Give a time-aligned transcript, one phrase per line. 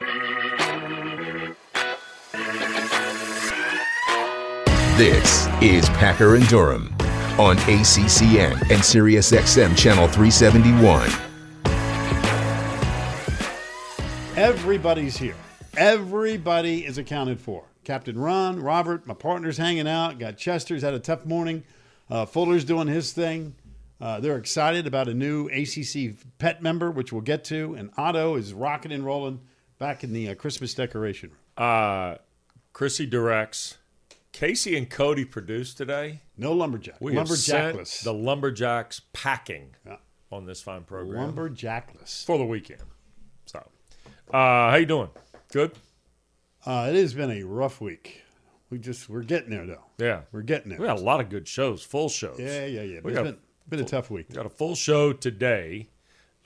[0.00, 0.08] This
[5.60, 6.94] is Packer and Durham
[7.36, 11.10] on ACCN and SiriusXM Channel 371.
[14.36, 15.34] Everybody's here.
[15.76, 17.64] Everybody is accounted for.
[17.82, 20.20] Captain Ron, Robert, my partner's hanging out.
[20.20, 21.64] Got Chester's had a tough morning.
[22.08, 23.56] Uh, Fuller's doing his thing.
[24.00, 27.74] Uh, they're excited about a new ACC pet member, which we'll get to.
[27.74, 29.40] And Otto is rocking and rolling
[29.78, 31.38] back in the uh, Christmas decoration room.
[31.56, 32.16] Uh,
[32.72, 33.78] Chrissy directs.
[34.32, 36.20] Casey and Cody produced today.
[36.36, 36.96] No lumberjack.
[37.00, 38.02] We Lumberjackless.
[38.04, 39.96] the lumberjacks packing Yeah.
[40.30, 42.24] on this fine program Lumberjackless.
[42.24, 42.82] for the weekend.
[43.46, 43.58] So,
[44.32, 45.08] uh, how you doing?
[45.50, 45.72] Good.
[46.64, 48.22] Uh, it has been a rough week.
[48.70, 49.84] We just we're getting there though.
[49.98, 50.78] Yeah, We're getting there.
[50.78, 52.38] we got a lot of good shows, full shows.
[52.38, 53.00] yeah, yeah, yeah.
[53.02, 54.32] We it's been, been a tough week.
[54.34, 55.88] Got a full show today.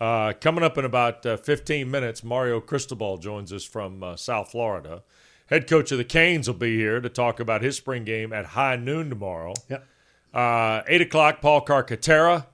[0.02, 4.50] Uh, coming up in about uh, 15 minutes, Mario Cristobal joins us from uh, South
[4.50, 5.04] Florida.
[5.46, 8.46] Head coach of the Canes will be here to talk about his spring game at
[8.46, 9.54] high noon tomorrow.
[9.68, 9.86] Yep.
[10.34, 12.46] Uh, 8 o'clock, Paul Carcaterra.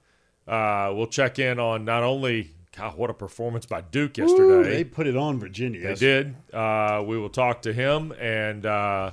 [0.47, 4.71] Uh, we'll check in on not only, God, what a performance by Duke Ooh, yesterday.
[4.71, 5.81] they put it on Virginia.
[5.81, 6.35] They yesterday.
[6.51, 6.55] did.
[6.55, 9.13] Uh, we will talk to him, and uh,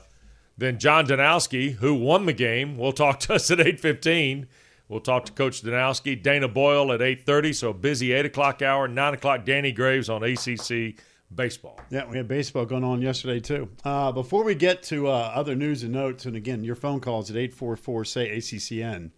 [0.58, 4.48] then John Danowski, who won the game, will talk to us at eight fifteen.
[4.88, 7.54] We'll talk to Coach Danowski, Dana Boyle at eight thirty.
[7.54, 8.88] So a busy eight o'clock hour.
[8.88, 10.96] Nine o'clock, Danny Graves on ACC
[11.34, 11.80] baseball.
[11.90, 13.70] Yeah, we had baseball going on yesterday too.
[13.84, 17.32] Uh, before we get to uh, other news and notes, and again, your phone calls
[17.32, 19.10] at 844 say ACCN.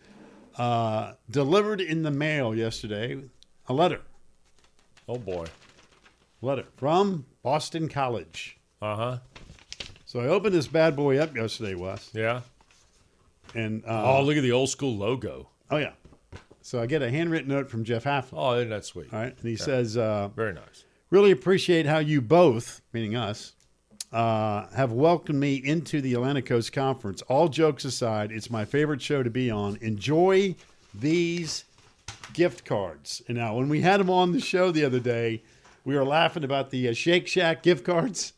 [0.57, 3.17] Uh, delivered in the mail yesterday,
[3.67, 4.01] a letter,
[5.07, 5.45] Oh boy.
[6.41, 8.57] letter from Boston College.
[8.81, 9.17] Uh huh.
[10.05, 12.41] So I opened this bad boy up yesterday, Wes, Yeah.
[13.53, 15.49] and Oh, uh, look at the old school logo.
[15.69, 15.91] Oh yeah.
[16.61, 18.33] So I get a handwritten note from Jeff Hafley.
[18.33, 19.13] Oh, isn't that sweet?
[19.13, 20.83] All right, and he says, uh, Very nice.
[21.09, 23.53] Really appreciate how you both, meaning us,
[24.11, 27.21] uh, have welcomed me into the Atlantic Coast Conference.
[27.23, 29.77] All jokes aside, it's my favorite show to be on.
[29.79, 30.55] Enjoy
[30.93, 31.63] these
[32.33, 33.21] gift cards.
[33.27, 35.43] And now, when we had him on the show the other day,
[35.85, 38.33] we were laughing about the uh, Shake Shack gift cards.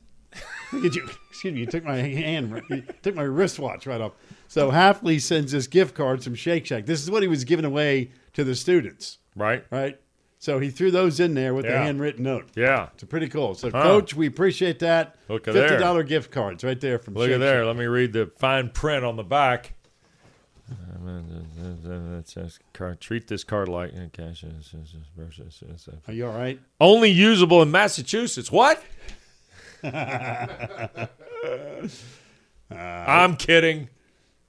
[0.71, 1.07] Look at you.
[1.29, 1.59] Excuse me.
[1.61, 4.13] You took my hand, you took my wristwatch right off.
[4.47, 6.85] So Hafley sends us gift cards from Shake Shack.
[6.85, 9.63] This is what he was giving away to the students, Right?
[9.71, 9.99] right?
[10.41, 12.47] So he threw those in there with the handwritten note.
[12.55, 12.89] Yeah.
[12.93, 13.55] It's pretty cool.
[13.55, 13.81] So, Huh.
[13.83, 15.15] Coach, we appreciate that.
[15.27, 15.79] Look at Fifty there.
[15.79, 17.15] dollar gift cards right there from.
[17.15, 17.65] Look Shake at there.
[17.65, 19.73] Let me read the fine print on the back.
[22.73, 24.43] "Card- Treat this card like cash.
[26.07, 26.59] Are you all right?
[26.79, 28.51] Only usable in Massachusetts.
[28.51, 28.81] What?
[29.83, 31.07] Uh,
[32.75, 33.89] I'm kidding.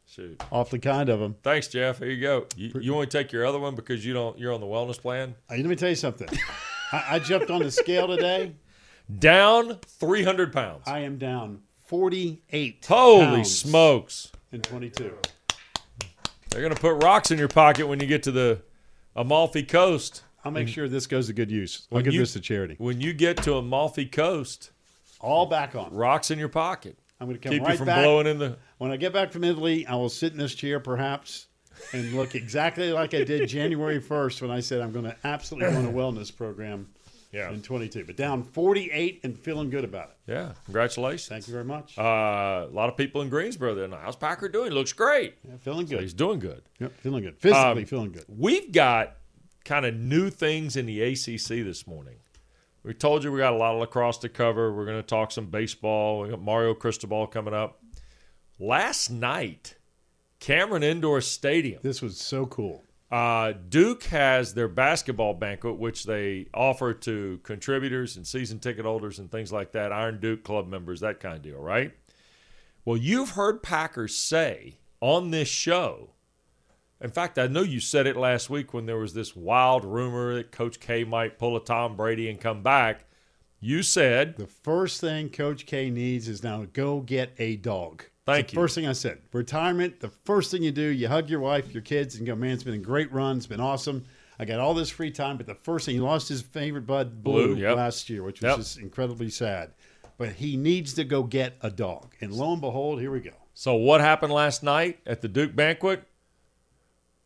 [0.06, 0.42] Shoot.
[0.50, 1.36] Awfully kind of them.
[1.42, 1.98] Thanks, Jeff.
[1.98, 2.46] Here you go.
[2.56, 4.38] You, you want to take your other one because you don't.
[4.38, 5.34] You're on the wellness plan.
[5.48, 6.28] let me tell you something.
[6.92, 8.52] I, I jumped on the scale today.
[9.18, 10.82] Down 300 pounds.
[10.86, 12.84] I am down forty eight.
[12.88, 14.30] Holy smokes!
[14.52, 15.16] In twenty two.
[16.50, 18.60] They're gonna put rocks in your pocket when you get to the
[19.16, 20.22] Amalfi Coast.
[20.44, 21.86] I'll make sure this goes to good use.
[21.90, 22.74] I'll When give you- this to charity.
[22.78, 24.70] When you get to Amalfi Coast,
[25.20, 25.92] All back on.
[25.94, 26.96] rocks in your pocket.
[27.20, 28.02] I'm going to come Keep right you from back.
[28.02, 28.56] blowing in the.
[28.78, 31.46] When I get back from Italy, I will sit in this chair perhaps
[31.92, 35.74] and look exactly like I did January 1st when I said I'm going to absolutely
[35.74, 36.88] run a wellness program
[37.32, 37.50] Yeah.
[37.50, 38.04] in 22.
[38.06, 40.32] But down 48 and feeling good about it.
[40.32, 40.52] Yeah.
[40.64, 41.28] Congratulations.
[41.28, 41.98] Thank you very much.
[41.98, 43.74] Uh, a lot of people in Greensboro.
[43.74, 44.72] They're "How's Packer doing?
[44.72, 45.34] Looks great.
[45.46, 46.00] Yeah, feeling good.
[46.00, 47.36] He's doing good." Yep, feeling good.
[47.38, 48.24] Physically Um, feeling good.
[48.28, 49.16] We've got
[49.66, 52.16] kind of new things in the ACC this morning.
[52.82, 54.72] We told you we got a lot of lacrosse to cover.
[54.72, 56.20] We're going to talk some baseball.
[56.20, 57.82] We got Mario Cristobal coming up.
[58.58, 59.76] Last night,
[60.38, 61.80] Cameron Indoor Stadium.
[61.82, 62.84] This was so cool.
[63.10, 69.18] Uh, Duke has their basketball banquet, which they offer to contributors and season ticket holders
[69.18, 71.92] and things like that, Iron Duke club members, that kind of deal, right?
[72.84, 76.10] Well, you've heard Packers say on this show.
[77.00, 80.34] In fact, I know you said it last week when there was this wild rumor
[80.34, 83.04] that Coach K might pull a Tom Brady and come back.
[83.58, 88.04] You said, The first thing Coach K needs is now to go get a dog.
[88.26, 88.60] Thank It's you.
[88.60, 89.18] First thing I said.
[89.32, 92.52] Retirement, the first thing you do, you hug your wife, your kids, and go, man,
[92.52, 93.38] it's been a great run.
[93.38, 94.04] It's been awesome.
[94.38, 95.36] I got all this free time.
[95.36, 97.76] But the first thing, he lost his favorite bud, Blue, Blue, yep.
[97.76, 98.56] last year, which was Yep.
[98.58, 99.72] just incredibly sad.
[100.18, 102.14] But he needs to go get a dog.
[102.20, 103.32] And lo and behold, here we go.
[103.54, 106.04] so what happened last night at the Duke banquet?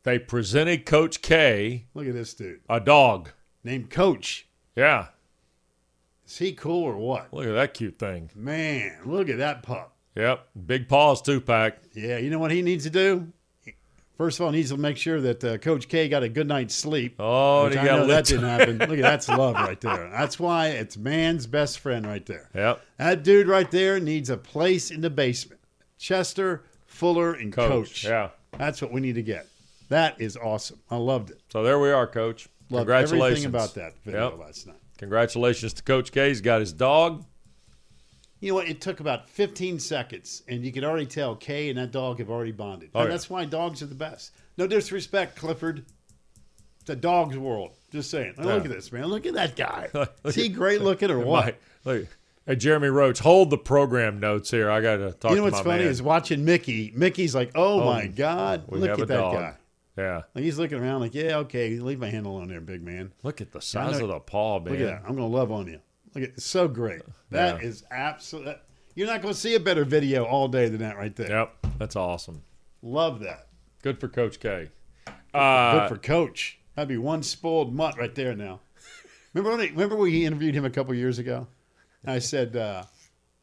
[0.05, 2.61] They presented Coach K Look at this dude.
[2.69, 3.31] a dog.
[3.65, 4.47] Named Coach.
[4.77, 5.09] Yeah.
[6.27, 7.33] Is he cool or what?
[7.33, 8.31] Look at that cute thing.
[8.35, 9.97] Man, look at that pup.
[10.15, 10.47] Yep.
[10.67, 11.79] Big paws, two pack.
[11.95, 13.33] Yeah, you know what he needs to do?
[14.17, 16.47] First of all, he needs to make sure that uh, Coach K got a good
[16.47, 17.17] night's sleep.
[17.19, 18.79] Oh, he I got know that didn't happen.
[18.79, 20.09] Look at that's love right there.
[20.11, 22.49] That's why it's man's best friend right there.
[22.55, 22.81] Yep.
[22.99, 25.61] That dude right there needs a place in the basement.
[25.99, 27.69] Chester, Fuller, and Coach.
[27.69, 28.05] Coach.
[28.05, 28.29] Yeah.
[28.56, 29.49] That's what we need to get.
[29.89, 30.81] That is awesome.
[30.91, 31.41] I loved it.
[31.51, 32.49] So there we are, Coach.
[32.71, 33.45] Loved Congratulations.
[33.45, 34.39] everything about that video Yep.
[34.39, 34.77] last night.
[34.99, 36.29] Congratulations to Coach K.
[36.29, 37.25] He's got his dog.
[38.41, 38.69] You know what?
[38.69, 42.31] It took about 15 seconds, and you could already tell Kay and that dog have
[42.31, 42.91] already bonded.
[42.95, 43.15] Oh, and yeah.
[43.15, 44.33] that's why dogs are the best.
[44.59, 45.85] No disrespect, Clifford.
[46.81, 47.71] It's a dog's world.
[47.91, 48.35] Just saying.
[48.37, 48.71] Look Yeah.
[48.71, 49.07] at this, man.
[49.07, 49.89] Look at that guy.
[50.25, 51.59] Is he great looking or what?
[51.85, 52.07] Look.
[52.47, 54.71] Hey, Jeremy Roach, hold the program notes here.
[54.71, 55.91] I got to talk You know what's funny man.
[55.91, 56.93] is watching Mickey.
[56.95, 58.65] Mickey's like, oh, Oh, my God.
[58.69, 59.35] Look at that dog.
[59.35, 59.55] guy.
[59.96, 60.23] Yeah.
[60.35, 63.12] Like he's looking around like, yeah, okay, leave my hand alone there, big man.
[63.23, 64.73] Look at the size know- of the paw, man.
[64.73, 65.08] Look at that.
[65.08, 65.81] I'm going to love on you.
[66.14, 67.02] Look at it's so great.
[67.31, 67.69] That Yeah.
[67.69, 68.58] is absolute.
[68.94, 71.29] You're not going to see a better video all day than that right there.
[71.29, 71.67] Yep.
[71.79, 72.43] That's awesome.
[72.82, 73.49] Love that.
[73.82, 74.69] Good for Coach K.
[75.35, 76.58] Uh, Good for Coach.
[76.76, 78.61] That'd be one spoiled mutt right there now.
[79.32, 79.67] Remember when?
[79.67, 81.49] He, remember we interviewed him a couple years ago?
[82.06, 82.85] I said, uh,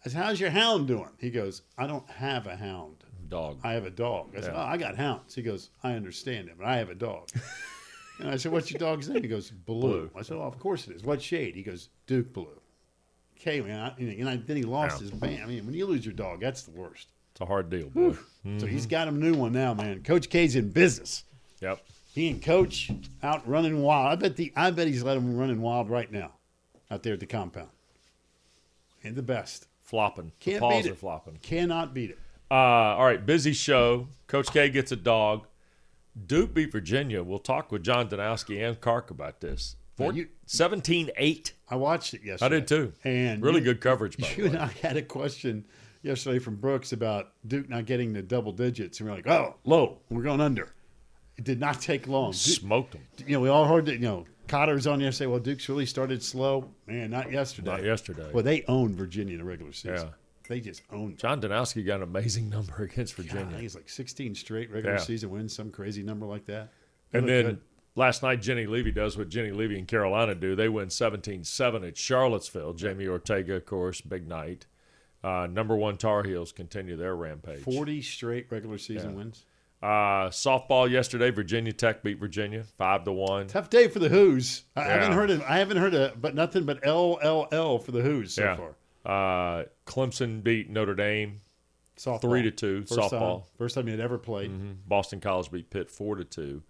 [0.06, 3.01] "I said, how's your hound doing?" He goes, "I don't have a hound.
[3.32, 3.60] Dog.
[3.64, 4.62] I have a dog." I said, Yeah.
[4.62, 7.30] "Oh, I got hounds." He goes, "I understand it, but I have a dog."
[8.20, 10.88] and I said, "What's your dog's name?" He goes, "Blue." I said, "Oh, of course
[10.88, 11.04] it is.
[11.04, 12.62] What shade?" He goes, "Duke Blue."
[13.40, 13.80] Okay, man.
[13.80, 15.42] I, and I, then he lost his band.
[15.42, 17.08] I mean, when you lose your dog, that's the worst.
[17.32, 18.16] It's a hard deal, boy.
[18.60, 20.04] So he's got him a new one now, man.
[20.04, 21.24] Coach K's in business.
[21.60, 21.80] Yep.
[22.14, 22.92] He and Coach
[23.24, 24.12] out running wild.
[24.12, 26.34] I bet the I bet he's let him running wild right now,
[26.92, 27.70] out there at the compound.
[29.04, 29.68] And the best.
[29.82, 30.32] Flopping.
[30.40, 31.38] Can't the paws beat are flopping.
[31.42, 32.20] Cannot beat it.
[32.52, 34.10] Uh, all right, busy show.
[34.28, 35.48] Coach K gets a dog.
[36.28, 37.24] Duke beat Virginia.
[37.24, 39.78] We'll talk with John Danowski and Kark about this.
[39.96, 40.14] Four,
[40.48, 41.52] 17-8.
[41.70, 42.46] I watched it yesterday.
[42.46, 42.94] I did too.
[43.06, 45.66] And really you- good coverage, by the You and I had a question
[46.04, 50.00] yesterday from Brooks about Duke not getting the double digits, and we're like, "Oh, low.
[50.10, 50.74] We're going under."
[51.38, 52.32] It did not take long.
[52.32, 53.02] Duke- Smoked them.
[53.26, 53.94] you know, we all heard that.
[53.94, 55.28] You know, Cotter's on yesterday.
[55.28, 56.70] Well, Duke's really started slow.
[56.88, 57.72] Man, not yesterday.
[57.72, 58.30] Not yesterday.
[58.34, 59.96] Well, they owned Virginia in the regular season.
[59.96, 60.10] Yeah.
[60.52, 61.18] They just owned.
[61.18, 63.46] John Danowski got an amazing number against Virginia.
[63.46, 65.02] think it's like 16 straight regular Yeah.
[65.02, 66.74] season wins, some crazy number like that.
[67.12, 67.62] They And then good.
[67.96, 70.54] last night, Jenny Levy does what Jenny Levy and Carolina do.
[70.54, 72.74] They win 17 7 at Charlottesville.
[72.74, 74.66] Jamie Ortega, of course, big night.
[75.24, 77.62] Uh, number one Tar Heels continue their rampage.
[77.62, 79.16] 40 straight regular season Yeah.
[79.16, 79.46] wins.
[79.82, 83.48] Uh, softball yesterday, Virginia Tech beat Virginia 5 to 1.
[83.48, 84.64] Tough day for the Hoos.
[84.76, 84.88] I Yeah.
[84.96, 88.44] haven't heard of, I haven't heard of, but nothing but LLL for the Hoos so
[88.44, 88.56] Yeah.
[88.58, 88.76] far.
[89.06, 91.42] Uh, Clemson beat Notre Dame
[91.98, 92.22] Softball.
[92.22, 92.82] 3 to 2.
[92.84, 93.40] First softball.
[93.42, 94.52] Time, first time he had ever played.
[94.52, 94.78] Mhm.
[94.88, 96.64] Boston College beat Pitt 4 to 2.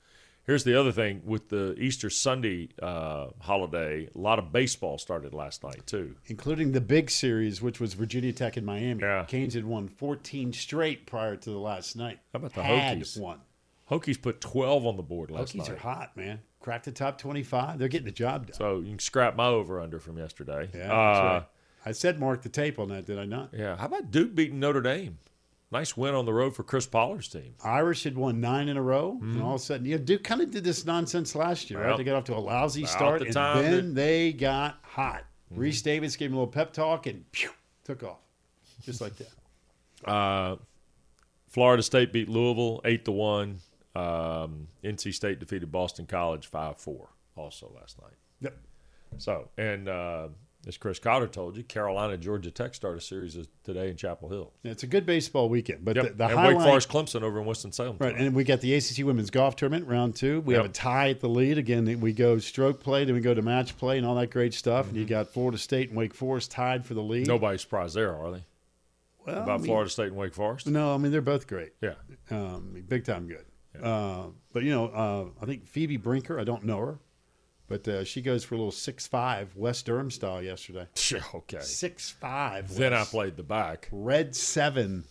[0.44, 5.34] Here's the other thing with the Easter Sunday uh, holiday, a lot of baseball started
[5.34, 6.16] last night, too.
[6.26, 9.02] Including the big series, which was Virginia Tech and Miami.
[9.04, 9.26] Yeah.
[9.28, 12.20] Canes had won 14 straight prior to the last night.
[12.34, 13.20] How about the had Hokies?
[13.20, 13.40] Won.
[13.90, 15.68] Hokies put 12 on the board last Hokies night.
[15.68, 16.40] Hokies are hot, man.
[16.60, 17.78] Cracked the top 25.
[17.78, 18.56] They're getting the job done.
[18.56, 20.70] So you can scrap my over under from yesterday.
[20.74, 21.44] Yeah, uh.
[21.86, 23.50] I said mark the tape on that, did I not?
[23.54, 23.76] yeah.
[23.78, 25.18] How about Duke beating Notre Dame?
[25.72, 27.56] Nice win on the road for Chris Pollard's team.
[27.64, 30.22] Irish had won nine in a row, and all of a sudden, you know, Duke
[30.24, 31.96] kind of did this nonsense last year, right?
[31.98, 35.24] They got off to a lousy start, the and time then that- they got hot.
[35.56, 37.50] Rece Davis gave him a little pep talk, and pew,
[37.86, 38.20] took off,
[38.84, 39.30] just like that.
[40.04, 40.56] Uh,
[41.48, 43.60] Florida State beat Louisville eight to one.
[43.96, 47.10] Um, NC State defeated Boston College five four.
[47.36, 48.14] Also last night.
[48.42, 48.58] Yep.
[49.20, 50.30] So and uh,
[50.68, 54.30] as Chris Cotter told you, Carolina Georgia Tech start a series of- today in Chapel
[54.30, 54.52] Hill.
[54.64, 56.06] Yeah, It's a good baseball weekend, but Yep.
[56.06, 57.98] the, the and Wake Forest Clemson over in Winston Salem.
[58.00, 58.16] right?
[58.16, 60.42] And we got the ACC women's golf tournament round two.
[60.42, 62.00] We have a tie at the lead again.
[62.00, 64.88] We go stroke play, then we go to match play, and all that great stuff.
[64.88, 65.10] And you Mm-hmm.
[65.10, 67.28] got Florida State and Wake Forest tied for the lead.
[67.28, 68.44] Nobody's surprised there, are they?
[69.26, 70.68] well, I About mean- Florida State and Wake Forest.
[70.68, 71.74] No, I mean they're both great.
[71.82, 71.94] Yeah.
[72.30, 73.46] um, big time good.
[73.84, 76.40] Uh, but you know, uh, I think Phoebe Brinker.
[76.40, 77.00] I don't know her,
[77.72, 80.86] but uh, she goes for a little six five West Durham style yesterday.
[81.34, 81.60] Okay.
[81.62, 82.74] Six five.
[82.76, 83.88] Then I played the back.
[83.92, 85.06] red seven.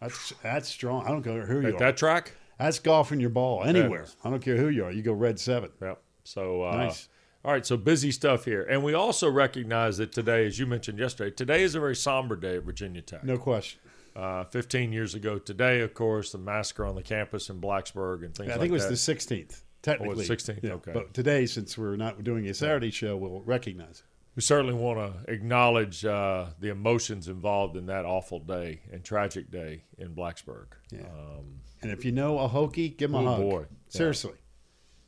[0.00, 1.04] That's that's strong.
[1.06, 1.78] I don't care who you At are.
[1.78, 2.32] that track?
[2.58, 4.04] that's golfing your ball anywhere.
[4.04, 4.16] is.
[4.24, 4.92] I don't care who you are.
[4.92, 5.70] You go red seven.
[5.80, 6.00] Yep.
[6.24, 7.08] So uh, Nice.
[7.44, 11.00] All right, so busy stuff here, and we also recognize that today, as you mentioned
[11.00, 13.24] yesterday, today is a very somber day at Virginia Tech.
[13.24, 13.80] No question.
[14.14, 18.32] Uh, 15 years ago today, of course, the massacre on the campus in Blacksburg and
[18.32, 18.90] things I like think it was that.
[18.90, 19.64] the sixteenth.
[19.82, 20.92] Technically, 16th, Yeah, okay.
[20.92, 24.04] But today, since we're not doing a Saturday show, we'll recognize it.
[24.36, 29.50] we certainly want to acknowledge uh, the emotions involved in that awful day and tragic
[29.50, 30.66] day in Blacksburg.
[30.92, 31.00] Yeah.
[31.02, 33.40] Um, And if you know a Hokie, give him a Oh, hug.
[33.40, 33.64] boy.
[33.88, 34.34] Seriously.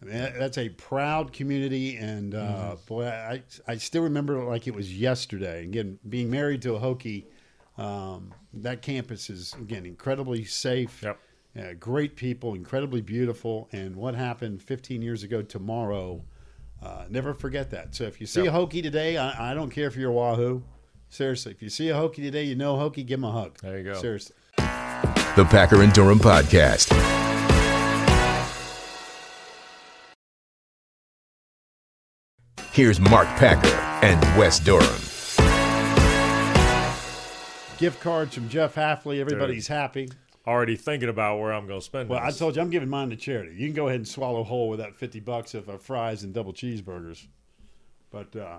[0.03, 1.97] I mean, that's a proud community.
[1.97, 2.39] And uh,
[2.75, 2.85] Mm-hmm.
[2.87, 5.63] boy, I, I still remember it like it was yesterday.
[5.63, 7.25] Again, being married to a Hokie,
[7.79, 11.01] um, that campus is, again, incredibly safe.
[11.03, 11.19] Yep.
[11.55, 13.69] Yeah, great people, incredibly beautiful.
[13.73, 16.25] And what happened 15 years ago tomorrow,
[16.83, 17.95] uh, never forget that.
[17.95, 18.53] So if you see Yep.
[18.55, 20.65] a Hokie today, I, I don't care if you're a Wahoo.
[21.09, 23.59] Seriously, if you see a Hokie today, you know Hokie, give him a hug.
[23.61, 23.95] There you go.
[24.01, 24.35] Seriously.
[24.57, 26.91] The Packer and Durham Podcast.
[32.73, 33.69] Here's Mark Packer
[34.05, 35.01] and Wes Durham.
[37.79, 39.21] Gift cards from Jeff Hafley.
[39.21, 40.09] Everybody's happy.
[40.47, 43.09] Already thinking about where I'm going to spend Well, I told you I'm giving mine
[43.11, 43.55] to charity.
[43.57, 46.35] You can go ahead and swallow whole with that 50 bucks of uh, fries and
[46.35, 47.27] double cheeseburgers.
[48.11, 48.59] But uh,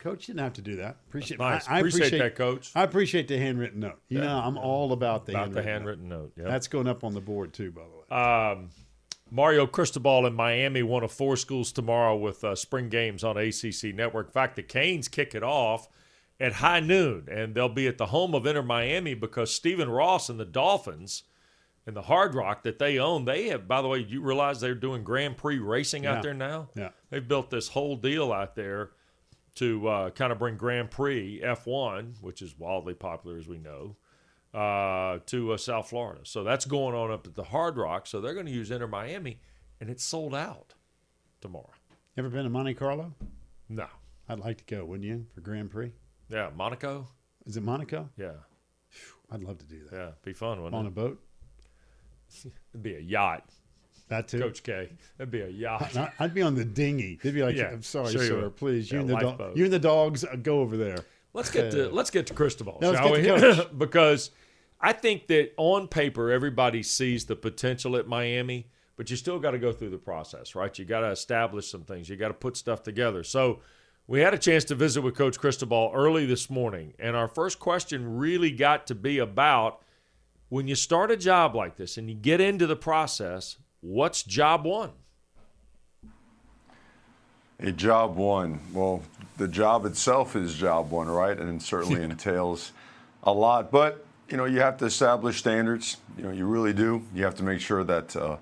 [0.00, 0.96] coach didn't have to do that.
[1.08, 1.68] Appreciate nice.
[1.68, 2.72] I, I appreciate, that, coach.
[2.74, 4.00] I appreciate the handwritten note.
[4.08, 4.24] You Yeah.
[4.24, 5.70] know, I'm all about the about handwritten the note.
[5.72, 6.32] handwritten note.
[6.36, 6.44] Yeah.
[6.44, 8.20] That's going up on the board too, by the way.
[8.20, 8.70] Um,
[9.30, 13.94] Mario Cristobal in Miami, one of four schools tomorrow with uh, spring games on ACC
[13.94, 14.26] Network.
[14.26, 15.88] In fact, the Canes kick it off
[16.40, 20.28] at high noon, and they'll be at the home of Inter Miami because Stephen Ross
[20.28, 21.22] and the Dolphins
[21.86, 24.74] and the Hard Rock that they own, they have, by the way, you realize they're
[24.74, 26.14] doing Grand Prix racing Yeah.
[26.16, 26.68] out there now?
[26.76, 26.90] Yeah.
[27.10, 28.90] They've built this whole deal out there
[29.56, 33.96] to uh, kind of bring Grand Prix F1, which is wildly popular as we know,
[34.54, 36.20] uh, to uh, South Florida.
[36.24, 38.06] So that's going on up at the Hard Rock.
[38.06, 39.40] So they're going to use Inter Miami,
[39.80, 40.74] and it's sold out
[41.40, 41.70] tomorrow.
[42.16, 43.12] Ever been to Monte Carlo?
[43.68, 43.86] No.
[44.28, 45.92] I'd like to go, wouldn't you, for Grand Prix?
[46.32, 47.06] Yeah, Monaco.
[47.46, 48.08] Is it Monaco?
[48.16, 48.32] Yeah,
[49.30, 49.96] I'd love to do that.
[49.96, 50.88] yeah, be fun, wouldn't On it?
[50.88, 51.20] a boat?
[52.72, 53.44] It'd be a yacht,
[54.08, 54.38] That too?
[54.40, 54.88] Coach K.
[55.18, 55.96] It'd be a yacht.
[55.96, 57.18] I- I'd be on the dinghy.
[57.22, 58.40] They'd be like, Yeah, "I'm sorry, sure you sir.
[58.42, 58.56] would.
[58.56, 59.56] Please, you Yeah, and the dog, lifeboat.
[59.56, 62.78] you and the dogs, uh, go over there." Let's get to let's get to Cristobal,
[62.82, 63.40] No, let's shall get we?
[63.40, 63.68] to Coach.
[63.78, 64.30] because
[64.80, 69.52] I think that on paper everybody sees the potential at Miami, but you still got
[69.52, 70.78] to go through the process, right?
[70.78, 72.08] You got to establish some things.
[72.08, 73.24] You got to put stuff together.
[73.24, 73.60] So
[74.06, 77.58] we had a chance to visit with Coach Cristobal early this morning, and our first
[77.58, 79.82] question really got to be about
[80.48, 84.66] when you start a job like this and you get into the process, what's job
[84.66, 84.90] one?
[87.58, 88.60] A job one.
[88.72, 89.02] Well,
[89.38, 91.38] the job itself is job one, right?
[91.38, 92.72] And it certainly entails
[93.22, 93.70] a lot.
[93.70, 95.96] But, you know, you have to establish standards.
[96.18, 97.02] You know, you really do.
[97.14, 98.36] You have to make sure that uh,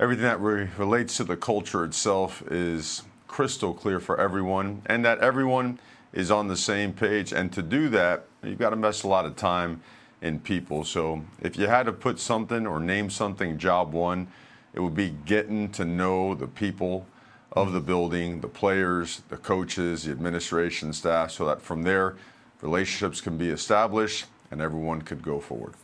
[0.00, 3.02] everything that re- relates to the culture itself is
[3.36, 5.78] crystal clear for everyone and that everyone
[6.14, 7.34] is on the same page.
[7.34, 9.82] And to do that, you've got to invest a lot of time
[10.22, 10.84] in people.
[10.84, 14.28] So if you had to put something or name something job one,
[14.72, 17.06] it would be getting to know the people
[17.52, 22.16] of the building, the players, the coaches, the administration staff, so that from there,
[22.62, 25.74] relationships can be established and everyone could go forward.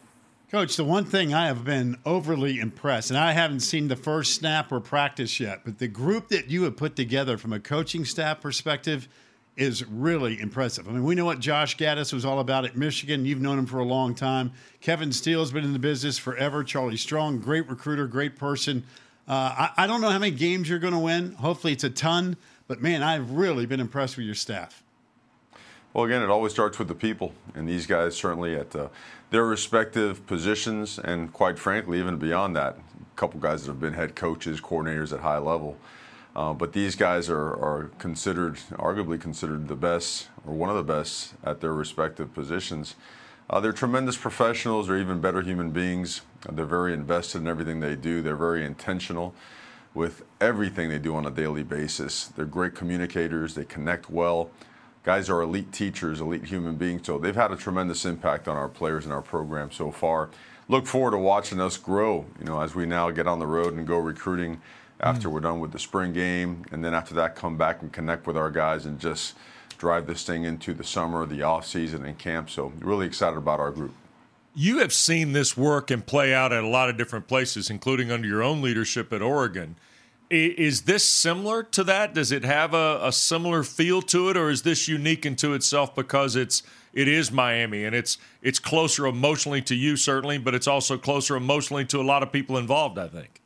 [0.52, 4.35] Coach, the one thing I have been overly impressed, and I haven't seen the first
[4.35, 8.04] snap or practice yet, but the group that you have put together from a coaching
[8.04, 9.09] staff perspective
[9.56, 10.87] is really impressive.
[10.87, 13.25] I mean, we know what Josh Gattis was all about at Michigan.
[13.25, 14.52] You've known him for a long time.
[14.82, 16.62] Kevin Steele's been in the business forever.
[16.62, 18.85] Charlie Strong, great recruiter, great person.
[19.26, 21.32] Uh, I, I don't know how many games you're going to win.
[21.32, 22.37] Hopefully, it's a ton.
[22.68, 24.82] But man, I've really been impressed with your staff.
[25.95, 28.89] Well, again, it always starts with the people, and these guys certainly at uh,
[29.29, 33.93] their respective positions, and quite frankly, even beyond that, a couple guys that have been
[33.93, 35.77] head coaches, coordinators at high level.
[36.35, 40.83] Uh, but these guys are, are considered, arguably considered the best, or one of the
[40.83, 42.95] best at their respective positions.
[43.51, 44.89] Uh, they're tremendous professionals.
[44.89, 46.23] They're even better human beings.
[46.51, 48.23] They're very invested in everything they do.
[48.23, 49.35] They're very intentional
[49.93, 52.29] with everything they do on a daily basis.
[52.29, 53.55] They're great communicators.
[53.55, 54.51] They connect well.
[55.04, 57.06] Guys are elite teachers, elite human beings.
[57.06, 60.30] So they've had a tremendous impact on our players and our program so far.
[60.68, 62.25] Look forward to watching us grow.
[62.38, 64.61] You know, as we now get on the road and go recruiting
[65.00, 65.32] after mm.
[65.32, 68.37] we're done with the spring game, and then after that, come back and connect with
[68.37, 69.35] our guys and just
[69.76, 72.49] drive this thing into the summer, the off season, and camp.
[72.49, 73.92] So really excited about our group.
[74.54, 78.12] You have seen this work and play out at a lot of different places, including
[78.12, 79.75] under your own leadership at Oregon.
[80.33, 82.15] Is this similar to that?
[82.15, 85.95] Does it have a, a similar feel to it, or is this unique into itself
[85.95, 86.62] because it's
[86.95, 91.37] it is Miami and it's it's closer emotionally to you certainly, but it's also closer
[91.37, 92.99] emotionally to a lot of people involved.
[92.99, 93.41] I think.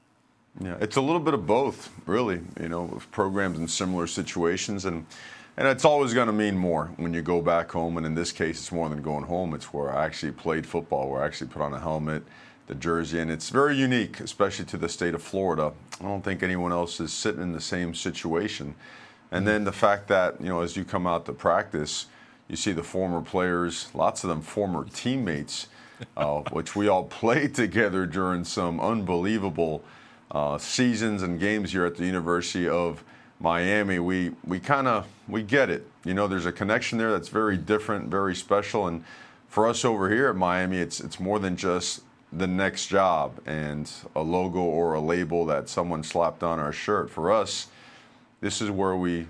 [0.61, 2.40] Yeah, it's a little bit of both, really.
[2.61, 5.07] You know, programs in similar situations, and
[5.57, 7.97] and it's always going to mean more when you go back home.
[7.97, 9.55] And in this case, it's more than going home.
[9.55, 12.23] It's where I actually played football, where I actually put on a helmet,
[12.66, 15.73] the jersey, and it's very unique, especially to the state of Florida.
[16.00, 18.75] I don't think anyone else is sitting in the same situation.
[19.30, 22.06] And then the fact that you know, as you come out to practice,
[22.49, 25.68] you see the former players, lots of them former teammates,
[26.16, 29.85] uh, which we all played together during some unbelievable
[30.30, 33.02] uh, seasons and games here at the University of
[33.38, 35.87] Miami, we we kind of we get it.
[36.04, 39.04] You know, there's a connection there that's very different, very special, and
[39.49, 42.00] for us over here at Miami, it's it's more than just
[42.33, 47.11] the next job and a logo or a label that someone slapped on our shirt.
[47.11, 47.68] For us,
[48.40, 49.26] this is where we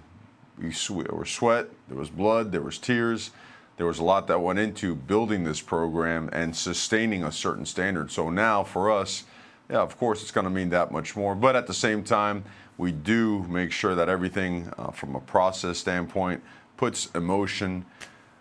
[0.59, 3.31] we were sweat, there was blood, there was tears,
[3.77, 8.11] there was a lot that went into building this program and sustaining a certain standard.
[8.11, 9.25] So now for us,
[9.71, 11.35] yeah, of course it's going to mean that much more.
[11.35, 12.45] But at the same time,
[12.79, 16.43] we do make sure that everything uh, from a process standpoint
[16.77, 17.85] puts emotion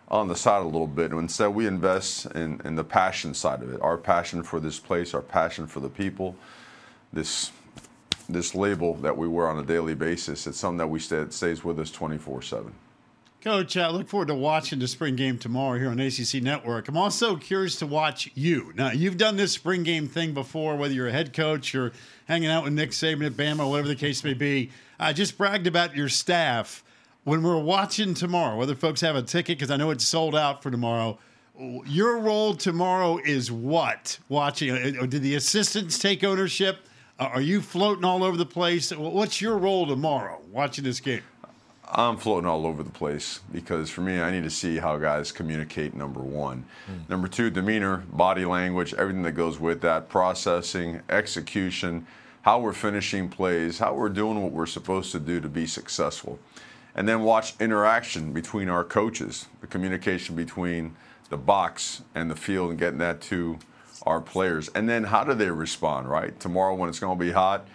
[0.07, 1.11] on the side a little bit.
[1.11, 4.79] And instead, we invest in, in the passion side of it our passion for this
[4.79, 6.35] place, our passion for the people,
[7.11, 7.51] this,
[8.29, 10.47] this label that we wear on a daily basis.
[10.47, 12.73] It's something that we stay, stays with us 24 7.
[13.45, 16.87] Coach, I look forward to watching the spring game tomorrow here on ACC Network.
[16.87, 18.73] I'm also curious to watch you.
[18.73, 21.91] Now, you've done this spring game thing before, whether you're a head coach or
[22.27, 24.71] hanging out with Nick Saban at Bama, whatever the case may be.
[24.99, 26.83] I just bragged about your staff.
[27.25, 30.61] When we're watching tomorrow, whether folks have a ticket, because I know it's sold out
[30.61, 31.17] for tomorrow,
[31.87, 34.19] your role tomorrow is what?
[34.29, 34.69] Watching?
[34.69, 36.77] Uh, did the assistants take ownership?
[37.19, 38.91] Are you floating all over the place?
[38.91, 41.23] What's your role tomorrow watching this game?
[41.89, 45.31] I'm floating all over the place because for me, I need to see how guys
[45.31, 45.95] communicate.
[45.95, 47.09] Number one, mm.
[47.09, 52.05] number two, demeanor, body language, everything that goes with that, processing, execution,
[52.43, 56.37] how we're finishing plays, how we're doing what we're supposed to do to be successful,
[56.95, 60.95] and then watch interaction between our coaches, the communication between
[61.29, 63.59] the box and the field, and getting that to
[64.03, 66.09] our players, and then how do they respond?
[66.09, 67.67] Right tomorrow when it's going to be hot,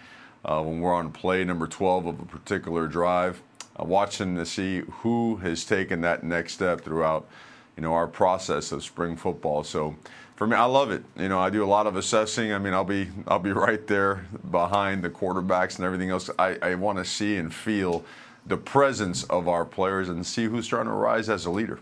[0.43, 3.41] uh, when we're on play number 12 of a particular drive
[3.79, 7.27] uh, watching to see who has taken that next step throughout,
[7.75, 9.63] you know, our process of spring football.
[9.63, 9.95] So
[10.35, 11.03] for me, I love it.
[11.17, 12.51] You know, I do a lot of assessing.
[12.53, 16.29] I mean, I'll be I'll be right there behind the quarterbacks and everything else.
[16.39, 18.03] I, I want to see and feel
[18.45, 21.79] the presence of our players and see who's trying to rise as a leader.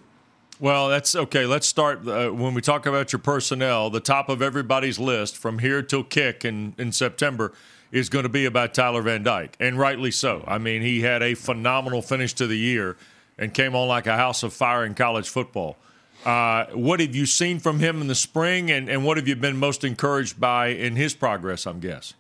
[0.60, 1.46] Well, that's okay.
[1.46, 3.90] Let's start uh, when we talk about your personnel.
[3.90, 7.54] The top of everybody's list from here till kick in, in September
[7.92, 10.44] is going to be about Tyler Van Dyke, and rightly so.
[10.46, 12.98] I mean, he had a phenomenal finish to the year
[13.38, 15.78] and came on like a house of fire in college football.
[16.26, 19.36] Uh, what have you seen from him in the spring, and, and what have you
[19.38, 22.14] been most encouraged by in his progress, I'm guess?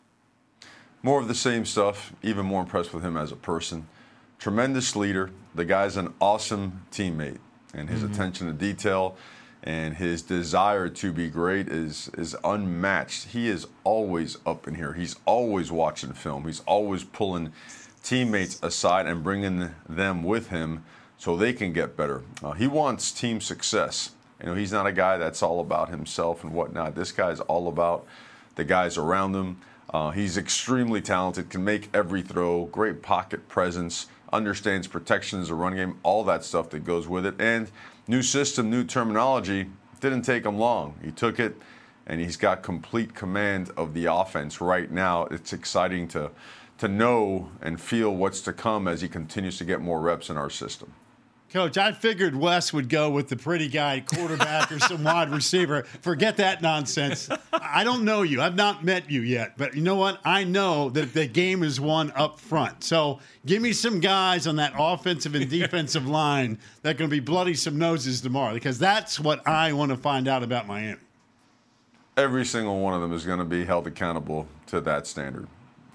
[1.04, 3.88] More of the same stuff, even more impressed with him as a person.
[4.40, 5.30] Tremendous leader.
[5.54, 7.40] The guy's an awesome teammate,
[7.74, 8.14] and his mm-hmm.
[8.14, 9.16] attention to detail–
[9.64, 13.28] and his desire to be great is is unmatched.
[13.30, 14.94] He is always up in here.
[14.94, 16.46] He's always watching film.
[16.46, 17.52] He's always pulling
[18.02, 20.86] teammates aside and bringing them with him
[21.18, 22.24] so they can get better.
[22.42, 24.12] Uh, he wants team success.
[24.40, 26.96] You know, he's not a guy that's all about himself and whatnot.
[26.96, 28.08] This guy's all about
[28.56, 29.60] the guys around him.
[29.90, 35.76] Uh, he's extremely talented, can make every throw, great pocket presence, understands protections, a run
[35.76, 37.70] game, all that stuff that goes with it, and
[38.08, 39.68] new system, new terminology.
[40.00, 40.96] Didn't take him long.
[41.04, 41.58] He took it,
[42.08, 45.26] and he's got complete command of the offense right now.
[45.26, 46.32] It's exciting to
[46.80, 50.38] to know and feel what's to come as he continues to get more reps in
[50.38, 50.94] our system.
[51.52, 55.82] Coach, I figured Wes would go with the pretty guy quarterback or some wide receiver.
[56.02, 57.28] Forget that nonsense.
[57.52, 58.40] I don't know you.
[58.40, 59.58] I've not met you yet.
[59.58, 60.20] But you know what?
[60.24, 62.84] I know that the game is won up front.
[62.84, 67.16] So give me some guys on that offensive and defensive line that are going to
[67.16, 71.02] be bloody some noses tomorrow because that's what I want to find out about Miami.
[72.16, 75.48] Every single one of them is going to be held accountable to that standard.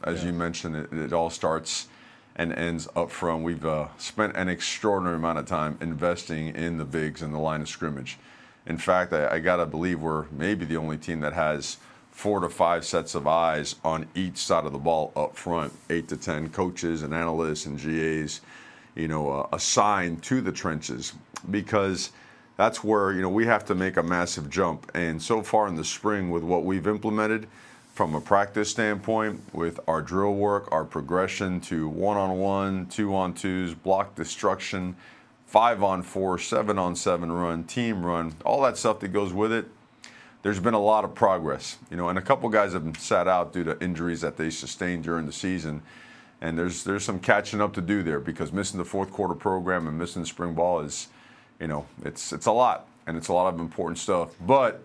[0.03, 0.31] As yeah.
[0.31, 1.87] you mentioned, it, it all starts–
[2.37, 3.45] and ends up front.
[3.45, 7.61] We've uh, spent an extraordinary amount of time investing in the bigs and the line
[7.61, 8.19] of scrimmage.
[8.67, 11.77] In fact, I, I got to believe we're maybe the only team that has
[12.11, 16.09] four to five sets of eyes on each side of the ball up front, eight
[16.09, 18.41] to ten coaches and analysts and GAs,
[18.95, 21.13] you know, uh, assigned to the trenches
[21.51, 22.11] because
[22.57, 24.91] that's where you know we have to make a massive jump.
[24.95, 27.49] And so far in the spring, with what we've implemented
[27.95, 33.15] from a practice standpoint with our drill work, our progression to one on one, two
[33.15, 34.97] on twos, block destruction,
[35.47, 39.53] five on four, seven on seven run, team run, all that stuff that goes with
[39.53, 39.67] it.
[40.43, 43.53] There's been a lot of progress, you know, and a couple guys have sat out
[43.53, 45.81] due to injuries that they sustained during the season,
[46.41, 49.87] and there's there's some catching up to do there because missing the fourth quarter program
[49.87, 51.09] and missing spring ball is,
[51.61, 54.83] you know, it's it's a lot and it's a lot of important stuff, but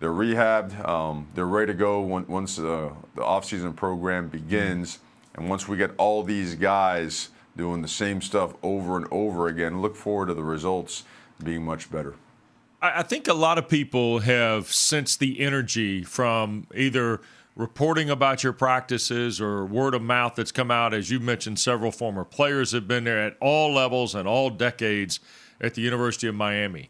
[0.00, 0.86] they're rehabbed.
[0.88, 4.98] Um, they're ready to go once uh, the offseason program begins.
[5.34, 9.80] And once we get all these guys doing the same stuff over and over again,
[9.80, 11.04] look forward to the results
[11.44, 12.14] being much better.
[12.82, 17.20] I think a lot of people have sensed the energy from either
[17.54, 20.94] reporting about your practices or word of mouth that's come out.
[20.94, 25.20] As you mentioned, several former players have been there at all levels and all decades
[25.60, 26.88] at the University of Miami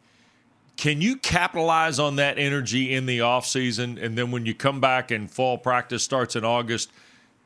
[0.76, 4.80] can you capitalize on that energy in the off season, and then when you come
[4.80, 6.90] back and fall practice starts in August,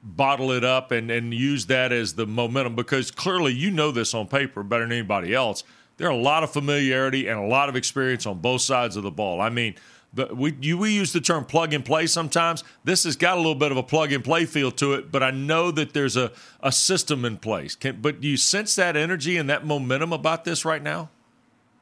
[0.03, 2.75] bottle it up and, and use that as the momentum?
[2.77, 5.65] Because clearly you know this on paper better than anybody else.
[5.97, 9.03] There are a lot of familiarity and a lot of experience on both sides of
[9.03, 9.41] the ball.
[9.41, 9.75] I mean,
[10.13, 12.63] the, we you, we use the term plug and play sometimes.
[12.85, 15.23] This has got a little bit of a plug and play feel to it, but
[15.23, 17.75] I know that there's a, a system in place.
[17.75, 21.11] Can, but do you sense that energy and that momentum about this right now?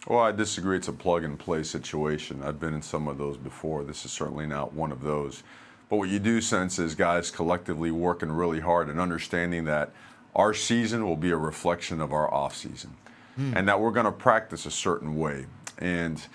[0.06, 0.76] Well, I disagree.
[0.76, 2.42] It's a plug and play situation.
[2.42, 3.84] I've been in some of those before.
[3.84, 5.44] This is certainly not one of those.
[5.88, 9.92] But what you do sense is guys collectively working really hard and understanding that
[10.34, 12.96] our season will be a reflection of our off season,
[13.38, 13.54] mm.
[13.54, 15.46] and that we're going to practice a certain way.
[15.78, 16.26] And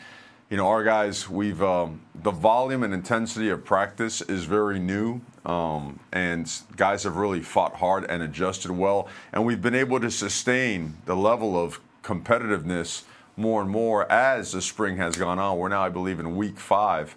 [0.49, 5.19] you know, our guys, we've um, the volume and intensity of practice is very new,
[5.45, 10.09] um, and guys have really fought hard and adjusted well, and we've been able to
[10.09, 13.03] sustain the level of competitiveness
[13.37, 15.57] more and more as the spring has gone on.
[15.57, 17.15] We're now, I believe, in week five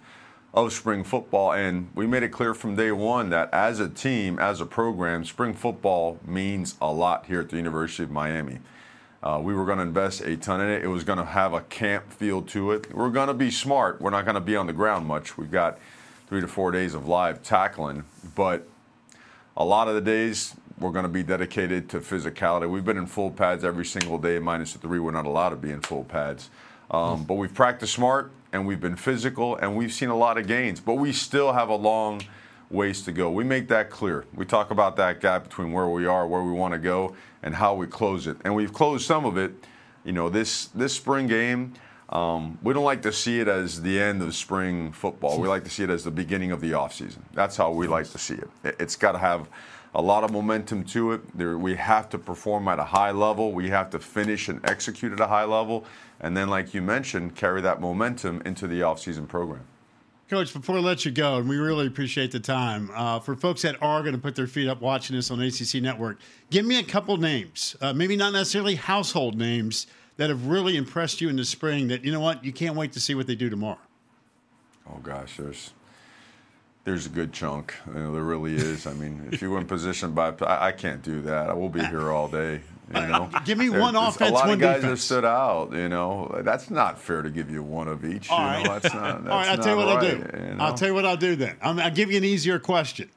[0.53, 4.37] of spring football, and we made it clear from day one that as a team,
[4.37, 8.59] as a program, spring football means a lot here at the University of Miami.
[9.23, 10.83] Uh, we were going to invest a ton in it.
[10.83, 12.93] It was going to have a camp feel to it.
[12.93, 14.01] We're going to be smart.
[14.01, 15.37] We're not going to be on the ground much.
[15.37, 15.79] We've got
[16.27, 18.03] three to four days of live tackling,
[18.35, 18.67] but
[19.55, 22.69] a lot of the days we're going to be dedicated to physicality.
[22.69, 24.99] We've been in full pads every single day, minus the three.
[24.99, 26.49] We're not allowed to be in full pads.
[26.89, 30.47] Um, but we've practiced smart and we've been physical and we've seen a lot of
[30.47, 30.79] gains.
[30.81, 32.21] But we still have a long
[32.69, 33.31] ways to go.
[33.31, 34.25] We make that clear.
[34.33, 37.55] We talk about that gap between where we are, where we want to go, and
[37.55, 38.37] how we close it.
[38.43, 39.53] And we've closed some of it.
[40.03, 41.73] You know, this this spring game.
[42.09, 45.39] Um, we don't like to see it as the end of spring football.
[45.39, 47.19] We like to see it as the beginning of the offseason.
[47.33, 48.75] That's how we like to see it.
[48.79, 49.47] It's got to have
[49.93, 51.37] a lot of momentum to it.
[51.37, 53.51] There, we have to perform at a high level.
[53.51, 55.85] We have to finish and execute at a high level.
[56.19, 59.65] And then, like you mentioned, carry that momentum into the offseason program.
[60.29, 63.63] Coach, before I let you go, and we really appreciate the time, uh, for folks
[63.63, 66.79] that are going to put their feet up watching this on ACC Network, give me
[66.79, 71.35] a couple names, uh, maybe not necessarily household names, that have really impressed you in
[71.35, 73.79] the spring that, you know what, you can't wait to see what they do tomorrow.
[74.89, 75.73] Oh, gosh, there's
[76.83, 77.75] there's a good chunk.
[77.87, 78.87] You know, there really is.
[78.87, 81.49] I mean, if you were in position by, I, I, can't do that.
[81.49, 82.61] I will be here all day.
[82.93, 84.89] You uh, know, give me one offense, A lot one of guys defense.
[84.89, 85.71] have stood out.
[85.73, 88.29] You know, that's not fair to give you one of each.
[88.29, 88.65] All you right.
[88.65, 89.23] know, that's not.
[89.23, 90.37] That's all right, I'll tell you what right, I'll do.
[90.37, 90.63] You know?
[90.63, 91.55] I'll tell you what I'll do then.
[91.61, 93.09] i will give you an easier question.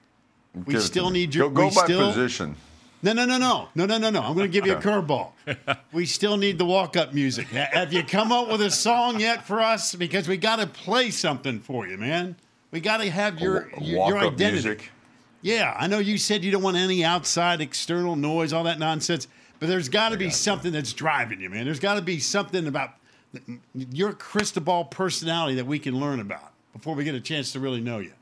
[0.66, 1.48] We Give still need your.
[1.48, 2.54] Go, go by still, position.
[3.02, 4.22] No, no, no, no, no, no, no, no.
[4.22, 5.32] I'm going to give you a curveball.
[5.92, 7.48] we still need the walk-up music.
[7.48, 9.94] Have you come up with a song yet for us?
[9.94, 12.36] Because we got to play something for you, man.
[12.74, 14.50] We got to have your your, your identity.
[14.50, 14.90] music.
[15.42, 19.28] Yeah, I know you said you don't want any outside external noise, all that nonsense,
[19.60, 21.66] but there's got to be something that's driving you, man.
[21.66, 22.94] There's got to be something about
[23.74, 27.80] your Cristobal personality that we can learn about before we get a chance to really
[27.80, 28.12] know you.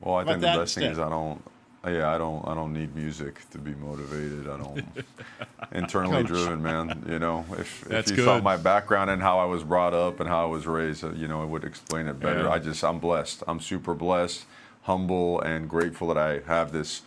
[0.00, 0.98] Well, I About think the best thing is?
[0.98, 1.40] I don't.
[1.86, 2.46] Yeah, I don't.
[2.46, 4.48] I don't need music to be motivated.
[4.48, 4.84] I don't.
[5.72, 7.04] internally driven, man.
[7.08, 10.20] You know, if, That's if you saw my background and how I was brought up
[10.20, 12.42] and how I was raised, uh, you know, it would explain it better.
[12.42, 12.50] Yeah.
[12.50, 13.42] I just, I'm blessed.
[13.46, 14.44] I'm super blessed,
[14.82, 17.02] humble, and grateful that I have this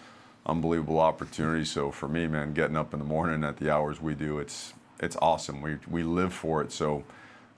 [0.46, 1.66] unbelievable opportunity.
[1.66, 4.74] So for me, man, getting up in the morning at the hours we do, it's
[5.00, 5.62] it's awesome.
[5.62, 6.72] We we live for it.
[6.72, 7.04] So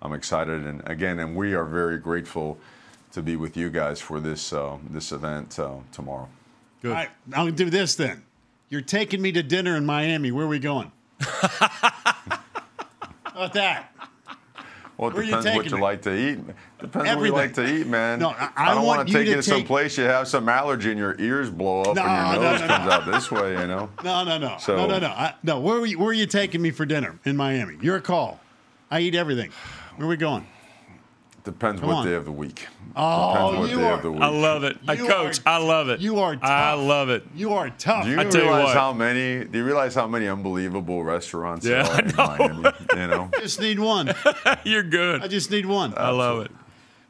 [0.02, 2.58] I'm excited, and again, and we are very grateful
[3.12, 6.30] to be with you guys for this uh, this event uh, tomorrow.
[6.84, 6.89] Good.
[6.89, 8.24] All right, I'll do this then.
[8.69, 10.32] You're taking me to dinner in Miami.
[10.32, 10.91] Where are we going?
[11.22, 12.12] How
[13.34, 13.89] about that?
[14.98, 15.82] Well, it Where are you depends what you me?
[15.82, 16.39] like to eat.
[16.80, 18.19] Depends what you like to eat, man.
[18.19, 20.48] No, I- I don't want want to take you to some place you have some
[20.50, 23.32] allergy and your ears blow up No, and your no, nose no, comes out this
[23.32, 23.52] way.
[23.54, 23.89] You know.
[24.04, 25.08] No, no, no, So- no, no, no.
[25.08, 27.78] I, no, where are, you, where are you taking me for dinner in Miami?
[27.82, 28.39] Your call.
[28.91, 29.52] I eat everything.
[29.96, 30.46] Where are we going?
[31.43, 32.06] Depends Come what on.
[32.06, 32.67] day of the week.
[32.95, 34.21] Oh, Depends what you day are- of the week.
[34.21, 34.77] I love it.
[34.84, 35.99] You Coach, are- I love it.
[35.99, 36.43] you are tough.
[36.49, 37.23] I love it.
[37.36, 38.06] You are tough.
[38.06, 38.77] Do you I tell you realize what.
[38.77, 39.43] how many?
[39.43, 42.71] Do you realize how many unbelievable restaurants Yeah, there are I in know.
[42.71, 43.01] Miami?
[43.01, 43.29] You know.
[43.41, 44.13] just need one.
[44.63, 45.21] You're good.
[45.21, 45.93] I just need one.
[45.97, 46.51] I love it.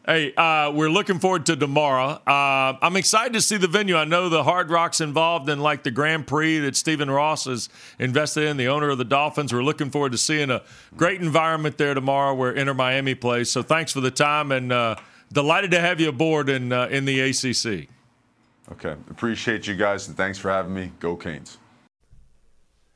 [0.06, 2.20] Hey, uh, we're looking forward to tomorrow.
[2.28, 3.96] Uh, I'm excited to see the venue.
[3.96, 7.70] I know the Hard Rock's involved in like the Grand Prix that Stephen Ross has
[8.00, 9.54] invested in, the owner of the Dolphins.
[9.54, 10.62] We're looking forward to seeing a
[10.98, 13.50] great environment there tomorrow where Inter Miami plays.
[13.50, 14.98] So thanks for the time and uh,
[15.32, 17.88] delighted to have you aboard in uh, in the ACC.
[18.74, 19.00] Okay.
[19.10, 20.92] Appreciate you guys and thanks for having me.
[21.00, 21.60] Go Canes.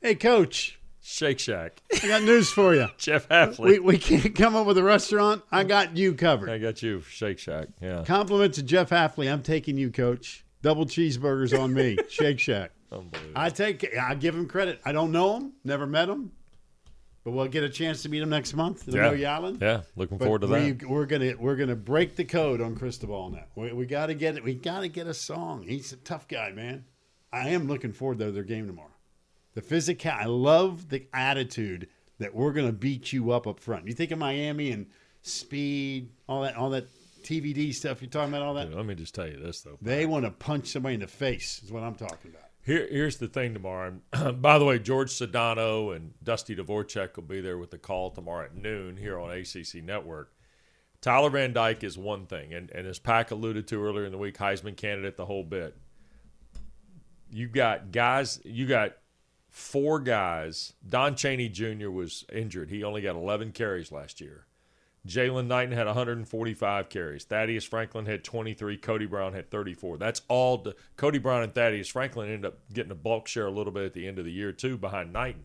[0.02, 0.77] Hey, Coach,
[1.10, 2.86] Shake Shack, I got news for you.
[2.98, 3.58] Jeff Hafley.
[3.70, 5.42] We, we can't come up with a restaurant.
[5.50, 6.50] I got you covered.
[6.50, 7.68] I got you, Shake Shack.
[7.80, 9.32] Yeah, Compliment to Jeff Hafley.
[9.32, 10.44] I'm taking you, Coach.
[10.60, 11.96] Double cheeseburgers on me.
[12.10, 12.72] Shake Shack.
[12.92, 13.32] unbelievable.
[13.34, 13.86] I take.
[13.96, 14.80] I give him credit.
[14.84, 15.52] I don't know him.
[15.64, 16.30] Never met him.
[17.24, 19.06] but we'll get a chance to meet him next month in Yeah.
[19.08, 19.58] Amelia Island.
[19.62, 20.86] Yeah, looking But forward to we, that.
[20.88, 23.44] We're gonna we're gonna break the code on Cristobal now.
[23.54, 24.44] We, we got to get it.
[24.44, 25.62] We got to get a song.
[25.66, 26.84] He's a tough guy, man.
[27.32, 28.90] I am looking forward to their game tomorrow.
[29.58, 30.12] The physical.
[30.12, 31.88] I love the attitude
[32.20, 33.88] that we're gonna beat you up up front.
[33.88, 34.86] You think of Miami and
[35.22, 36.86] speed, all that, all that
[37.22, 38.00] TVD stuff.
[38.00, 38.72] You're talking about all that.
[38.72, 39.76] Let me just tell you this though.
[39.82, 41.60] They want to punch somebody in the face.
[41.64, 42.44] Is what I'm talking about.
[42.64, 43.98] Here, here's the thing tomorrow.
[44.12, 48.12] And by the way, George Sedano and Dusty Dvorak will be there with the call
[48.12, 50.36] tomorrow at noon here on ACC Network.
[51.00, 54.18] Tyler Van Dyke is one thing, and, and as Pack alluded to earlier in the
[54.18, 55.76] week, Heisman candidate the whole bit.
[57.28, 58.92] You've got guys, you got
[59.48, 60.74] four guys.
[60.86, 61.90] Don Chaney Jr.
[61.90, 62.70] was injured.
[62.70, 64.46] He only got 11 carries last year.
[65.06, 67.24] Jaylan Knighton had 145 carries.
[67.24, 68.76] Thaddeus Franklin had 23.
[68.76, 69.96] Cody Brown had 34.
[69.96, 70.66] That's all.
[70.96, 73.94] Cody Brown and Thaddeus Franklin ended up getting a bulk share a little bit at
[73.94, 75.44] the end of the year, too, behind Knighton.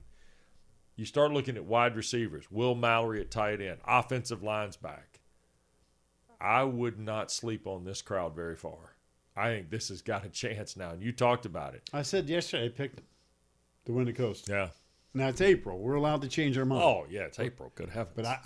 [0.96, 2.52] You start looking at wide receivers.
[2.52, 3.80] Will Mallory at tight end.
[3.88, 5.22] Offensive lines back.
[6.42, 8.96] I would not sleep on this crowd very far.
[9.36, 10.92] I think this has got a chance now.
[10.92, 11.90] And you talked about it.
[11.94, 13.02] I said yesterday I picked
[13.86, 14.48] them to win the coast.
[14.50, 14.70] Yeah.
[15.16, 15.78] Now it's April.
[15.80, 16.82] We're allowed to change our mind.
[16.84, 17.72] Oh, yeah, it's April.
[17.76, 18.16] Good heavens.
[18.16, 18.40] But I,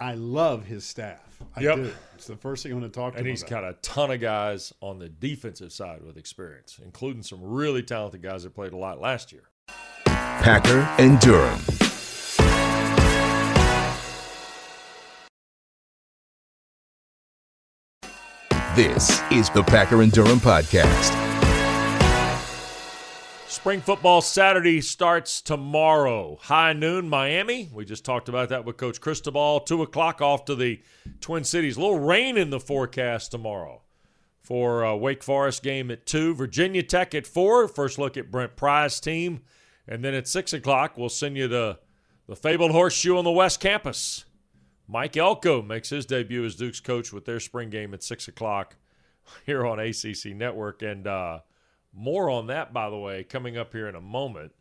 [0.00, 1.20] I, I love his staff.
[1.54, 1.76] I Yep.
[1.76, 1.92] do.
[2.14, 3.50] It's the first thing I want to talk to And him he's about.
[3.50, 8.22] got a ton of guys on the defensive side with experience, including some really talented
[8.22, 9.42] guys that played a lot last year.
[10.06, 11.60] Packer and Durham.
[18.74, 21.12] This is the Packer and Durham podcast.
[23.64, 26.36] Spring football Saturday starts tomorrow.
[26.42, 27.70] High noon, Miami.
[27.72, 29.60] We just talked about that with Coach Cristobal.
[29.60, 30.82] Two o'clock off to the
[31.22, 31.78] Twin Cities.
[31.78, 33.80] A little rain in the forecast tomorrow
[34.42, 36.34] for uh, Wake Forest game at two.
[36.34, 37.66] Virginia Tech at four.
[37.66, 39.40] First look at Brent Pry's team,
[39.88, 41.78] and then at six o'clock we'll send you to
[42.26, 44.26] the fabled horseshoe on the West Campus.
[44.86, 48.76] Mike Elko makes his debut as Duke's coach with their spring game at six o'clock
[49.46, 51.06] here on ACC Network, and.
[51.06, 51.38] Uh,
[51.94, 54.52] more on that, by the way, coming up here in a moment.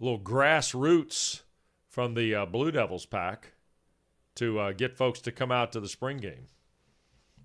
[0.00, 1.42] A little grassroots
[1.88, 3.52] from the uh, Blue Devils pack
[4.36, 6.46] to uh, get folks to come out to the spring game.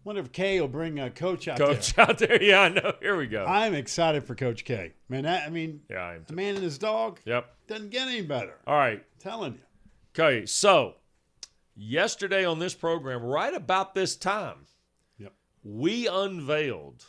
[0.04, 2.06] wonder if Kay will bring a coach out Coach there.
[2.10, 2.94] out there, yeah, I know.
[3.02, 3.44] Here we go.
[3.46, 4.94] I'm excited for Coach K.
[5.10, 6.22] Man, that, I mean, yeah, I am.
[6.22, 6.36] the Too.
[6.36, 7.52] man and his dog Yep.
[7.68, 8.54] doesn't get any better.
[8.68, 9.00] All right.
[9.00, 9.60] I'm telling you.
[10.16, 10.96] Okay, so
[11.76, 14.68] yesterday on this program, right about this time,
[15.18, 15.34] Yep.
[15.64, 17.04] we unveiled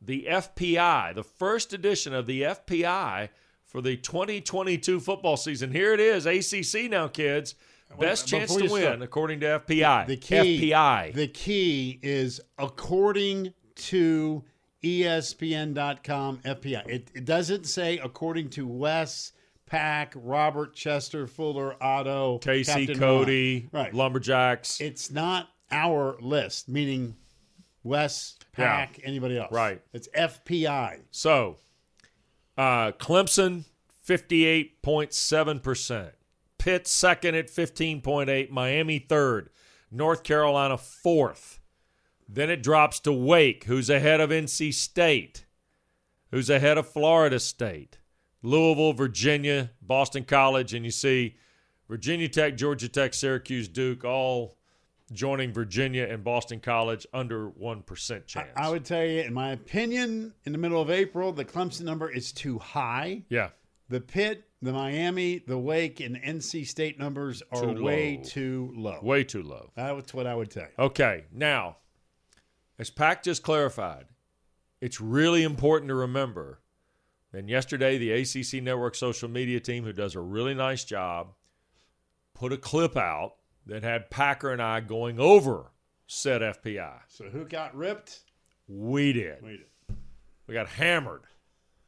[0.00, 3.28] the FPI, the first edition of the FPI
[3.64, 5.72] for the 2022 football season.
[5.72, 7.54] Here it is, ACC now, kids.
[7.98, 10.06] Best chance to win, start, according to FPI.
[10.06, 11.14] The key, FPI.
[11.14, 14.44] The key is according to
[14.82, 16.88] ESPN.com FPI.
[16.88, 19.32] It, it doesn't say according to Wes,
[19.66, 23.84] Pack, Robert, Chester, Fuller, Otto, Casey, Captain Cody, Ron.
[23.84, 23.94] Right.
[23.94, 24.80] Lumberjacks.
[24.80, 27.16] It's not our list, meaning
[27.82, 29.52] Wes, Pack, anybody else.
[29.52, 29.80] Right.
[29.92, 31.02] It's FPI.
[31.10, 31.58] So,
[32.56, 33.64] uh, Clemson,
[34.06, 36.10] 58.7%.
[36.58, 38.50] Pitt, second at 15.8.
[38.50, 39.50] Miami, third.
[39.90, 41.60] North Carolina, fourth.
[42.28, 45.46] Then it drops to Wake, who's ahead of NC State,
[46.30, 47.98] who's ahead of Florida State,
[48.42, 51.36] Louisville, Virginia, Boston College, and you see
[51.88, 54.58] Virginia Tech, Georgia Tech, Syracuse, Duke, all
[55.12, 58.48] joining Virginia and Boston College under 1% chance.
[58.56, 62.10] I would tell you, in my opinion, in the middle of April, the Clemson number
[62.10, 63.22] is too high.
[63.28, 63.50] yeah.
[63.88, 68.22] The Pitt, the Miami, the Wake, and NC State numbers are Too way low.
[68.24, 68.98] too low.
[69.00, 69.70] Way too low.
[69.76, 70.84] That's what I would tell you.
[70.86, 71.76] Okay, now,
[72.76, 74.06] as Pack just clarified,
[74.80, 76.58] it's really important to remember.
[77.32, 81.28] And yesterday, the ACC Network social media team, who does a really nice job,
[82.34, 83.34] put a clip out
[83.66, 85.72] that had Packer and I going over
[86.06, 87.00] said FPI.
[87.08, 88.20] So who got ripped?
[88.68, 89.42] We did.
[89.42, 89.66] Wait.
[90.46, 91.22] We got hammered.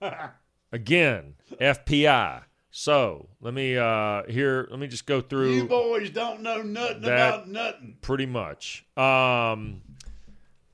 [0.72, 2.42] Again, FPI.
[2.70, 4.66] So let me uh here.
[4.70, 5.52] Let me just go through.
[5.52, 7.96] You boys don't know nothing about nothing.
[8.02, 8.84] pretty much.
[8.96, 9.80] Um,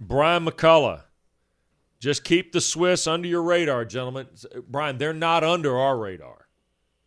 [0.00, 1.02] Brian McCullough,
[2.00, 4.26] just keep the Swiss under your radar, gentlemen.
[4.68, 6.48] Brian, they're not under our radar.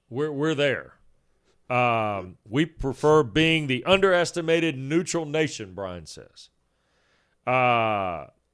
[0.10, 0.94] We're we're there.
[1.70, 5.74] Um, we prefer being the underestimated neutral nation.
[5.74, 6.50] Brian says.
[7.46, 7.52] Uh,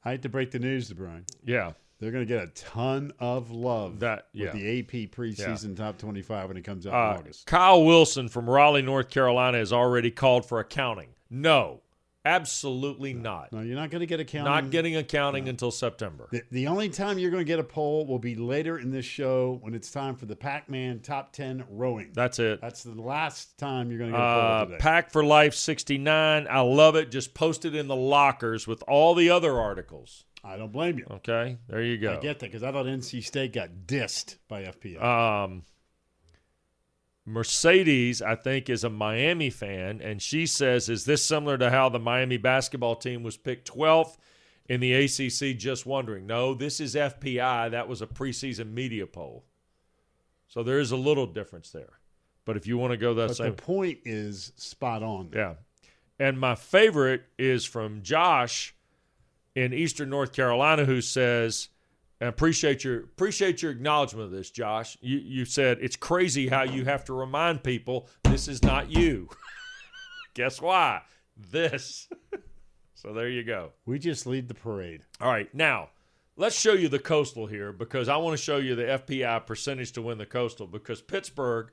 [0.06, 1.26] I hate to break the news to Brian.
[1.46, 5.98] yeah, They're going to get a ton of love That- with the AP preseason top
[5.98, 7.46] 25 when it comes out in Uh, August.
[7.48, 11.10] Kyle Wilson from Raleigh, North Carolina, has already called for accounting.
[11.30, 11.82] No,
[12.26, 13.52] Absolutely not.
[13.52, 14.52] No, you're not going to get accounting.
[14.52, 16.30] Not getting accounting until September.
[16.32, 19.06] The, the only time you're going to get a poll will be later in this
[19.06, 22.12] show when it's time for the Pac-Man Top 10 rowing.
[22.14, 22.62] That's it.
[22.62, 24.78] That's the last time you're going to get a poll Uh.
[24.80, 26.48] Pack for Life 69.
[26.50, 27.12] I love it.
[27.12, 30.24] Just post it in the lockers with all the other articles.
[30.46, 31.06] I don't blame you.
[31.10, 32.14] Okay, there you go.
[32.14, 35.02] I get that because I thought NC State got dissed by FPI.
[35.02, 35.64] Um,
[37.26, 41.90] Mercedes, I think, is a Miami fan, and she says, "Is this similar to how
[41.90, 44.18] the Miami basketball team was picked 12th
[44.68, 46.28] in the ACC?" Just wondering.
[46.28, 47.70] No, this is FPI.
[47.70, 49.46] That was a preseason media poll,
[50.48, 52.00] so there is a little difference there.
[52.46, 55.32] But if you want to go that but same, the point is spot on.
[55.34, 55.54] yeah.
[56.20, 58.76] And my favorite is from Josh
[59.56, 61.70] in Eastern North Carolina, who says,
[62.24, 64.98] and appreciate your appreciate your acknowledgement of this, Josh.
[65.02, 69.28] You you said it's crazy how you have to remind people this is not you.
[70.34, 71.02] Guess why?
[71.36, 72.08] This.
[72.96, 73.74] so there you go.
[73.86, 75.02] We just lead the parade.
[75.20, 75.90] All right, now
[76.38, 79.92] let's show you the coastal here because I want to show you the FPI percentage
[79.92, 81.72] to win the coastal because Pittsburgh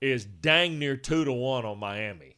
[0.00, 2.34] is dang near two to one on Miami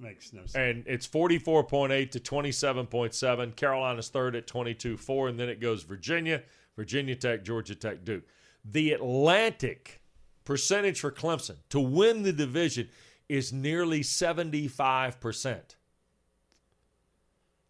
[0.00, 0.54] Makes no sense.
[0.54, 3.54] and it's 44.8 to 27.7.
[3.54, 6.42] Carolina's third at 22.4, and then it goes Virginia,
[6.74, 8.24] Virginia Tech, Georgia Tech, Duke.
[8.64, 10.00] The Atlantic
[10.44, 12.88] percentage for Clemson to win the division
[13.28, 15.60] is nearly 75%.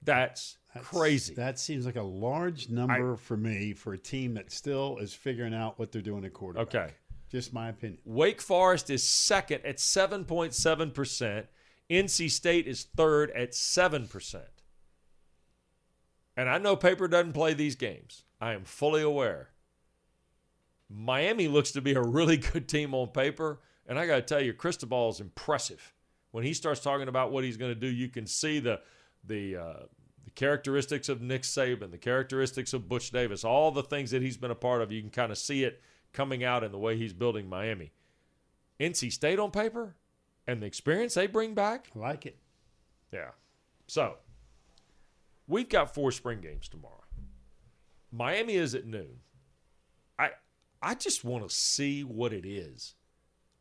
[0.02, 1.34] That's, That's- crazy.
[1.34, 5.52] That seems like a large number for me for a team that still is figuring
[5.54, 6.74] out what they're doing at quarterback.
[6.74, 6.94] Okay.
[7.30, 7.98] Just my opinion.
[8.04, 11.44] Wake Forest is second at 7.7%.
[11.90, 14.40] NC State is third at 7%.
[16.36, 18.24] And I know paper doesn't play these games.
[18.40, 19.50] I am fully aware.
[20.88, 23.60] Miami looks to be a really good team on paper.
[23.86, 25.92] And I got to tell you, Cristobal is impressive.
[26.30, 28.80] When he starts talking about what he's going to do, you can see the
[29.24, 29.82] the uh,
[30.24, 34.36] the characteristics of Nick Saban, the characteristics of Butch Davis, all the things that he's
[34.36, 34.92] been a part of.
[34.92, 37.90] You can kind of see it coming out in the way he's building Miami.
[38.78, 39.96] NC State on paper
[40.50, 41.88] and the experience they bring back.
[41.94, 42.36] I like it.
[43.12, 43.30] Yeah.
[43.86, 44.16] So
[45.46, 47.04] we've got four spring games tomorrow.
[48.10, 49.20] Miami is at noon.
[50.18, 50.30] I
[50.82, 52.94] I just want to see what it is.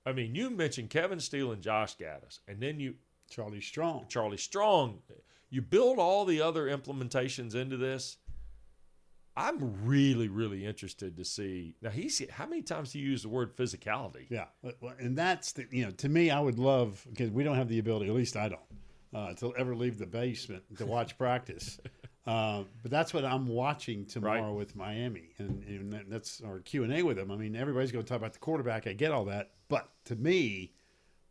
[0.04, 2.95] I mean, you mentioned Kevin Steele and Josh Gattis, and then you
[3.30, 4.06] Charlie Strong.
[4.10, 4.99] Charlie Strong.
[5.52, 8.17] You build all the other implementations into this.
[9.39, 11.75] I'm really, really interested to see.
[11.82, 14.25] Now, he's how many times do you use the word physicality?
[14.30, 14.45] Yeah,
[14.99, 17.80] and that's the you know to me I would love because we don't have the
[17.80, 18.62] ability, at least I don't,
[19.13, 21.80] uh, to ever leave the basement to watch practice.
[22.28, 24.56] Uh, but that's what I'm watching tomorrow Right.
[24.56, 27.32] with Miami, and, and that's our Q and A with them.
[27.32, 28.86] I mean, everybody's going to talk about the quarterback.
[28.88, 30.73] I get all that, but to me,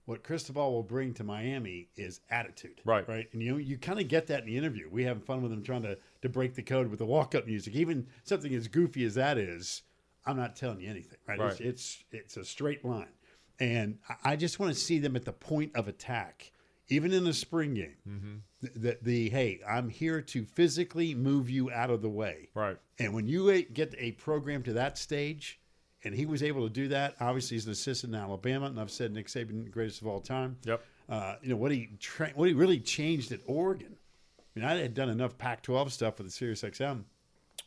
[0.08, 2.80] what Cristobal will bring to Miami is attitude.
[2.86, 3.06] Right.
[3.06, 3.28] Right.
[3.34, 4.88] And you you kind of get that in the interview.
[4.90, 7.46] We have fun with him trying to to break the code with the walk up
[7.46, 9.82] music, even something as goofy as that is.
[10.24, 11.18] I'm not telling you anything.
[11.26, 11.38] Right.
[11.38, 11.50] Right.
[11.60, 13.12] It's, it's it's a straight line,
[13.60, 16.52] and I- just want to see them at the point of attack,
[16.88, 17.96] even in the spring game.
[18.08, 18.34] Mm-hmm.
[18.62, 22.48] The, the, the hey, I'm here to physically move you out of the way.
[22.54, 22.78] Right.
[22.98, 25.60] And when you get a program to that stage,
[26.08, 28.90] and he was able to do that, obviously he's an assistant in Alabama, and I've
[28.90, 30.56] said Nick Saban the greatest of all time.
[30.64, 30.82] Yep.
[31.08, 33.96] Uh, you know what he tra- what he really changed at Oregon.
[34.38, 37.04] I mean, I had done enough Pac-12 stuff for the SiriusXM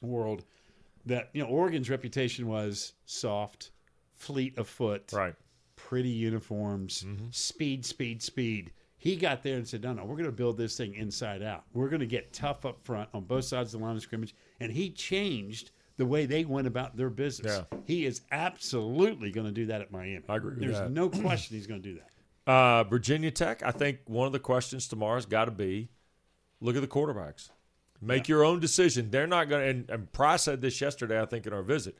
[0.02, 0.44] world
[1.06, 3.72] that you know Oregon's reputation was soft,
[4.16, 5.36] fleet of foot, Right.
[5.76, 8.72] pretty uniforms, speed, speed, speed.
[8.98, 11.64] He got there and said, "No, no, we're going to build this thing inside out.
[11.74, 14.36] We're going to get tough up front on both sides of the line of scrimmage."
[14.60, 17.62] And he changed the way they went about their business.
[17.72, 17.78] Yeah.
[17.86, 20.24] He is absolutely going to do that at Miami.
[20.28, 20.90] I agree with There's that.
[20.90, 22.08] no question he's going to do that.
[22.48, 25.90] Uh, Virginia Tech, I think one of the questions tomorrow's got to be
[26.60, 27.52] look at the quarterbacks.
[28.02, 29.12] Make your own decision.
[29.12, 31.96] They're not going to, and, and Price said this yesterday, I think, in our visit.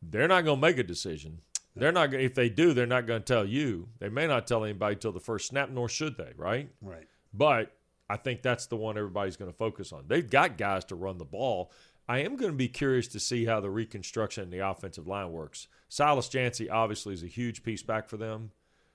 [0.00, 1.42] They're not going to make a decision.
[1.76, 2.24] They're not going.
[2.24, 3.90] If they do, they're not going to tell you.
[3.98, 6.32] They may not tell anybody till the first snap, nor should they.
[6.38, 6.70] Right?
[6.80, 7.06] Right.
[7.34, 7.70] But
[8.08, 10.04] I think that's the one everybody's going to focus on.
[10.08, 11.70] They've got guys to run the ball.
[12.08, 15.32] I am going to be curious to see how the reconstruction in the offensive line
[15.32, 15.68] works.
[15.88, 18.52] Silas Dzansi obviously is a huge piece back for them.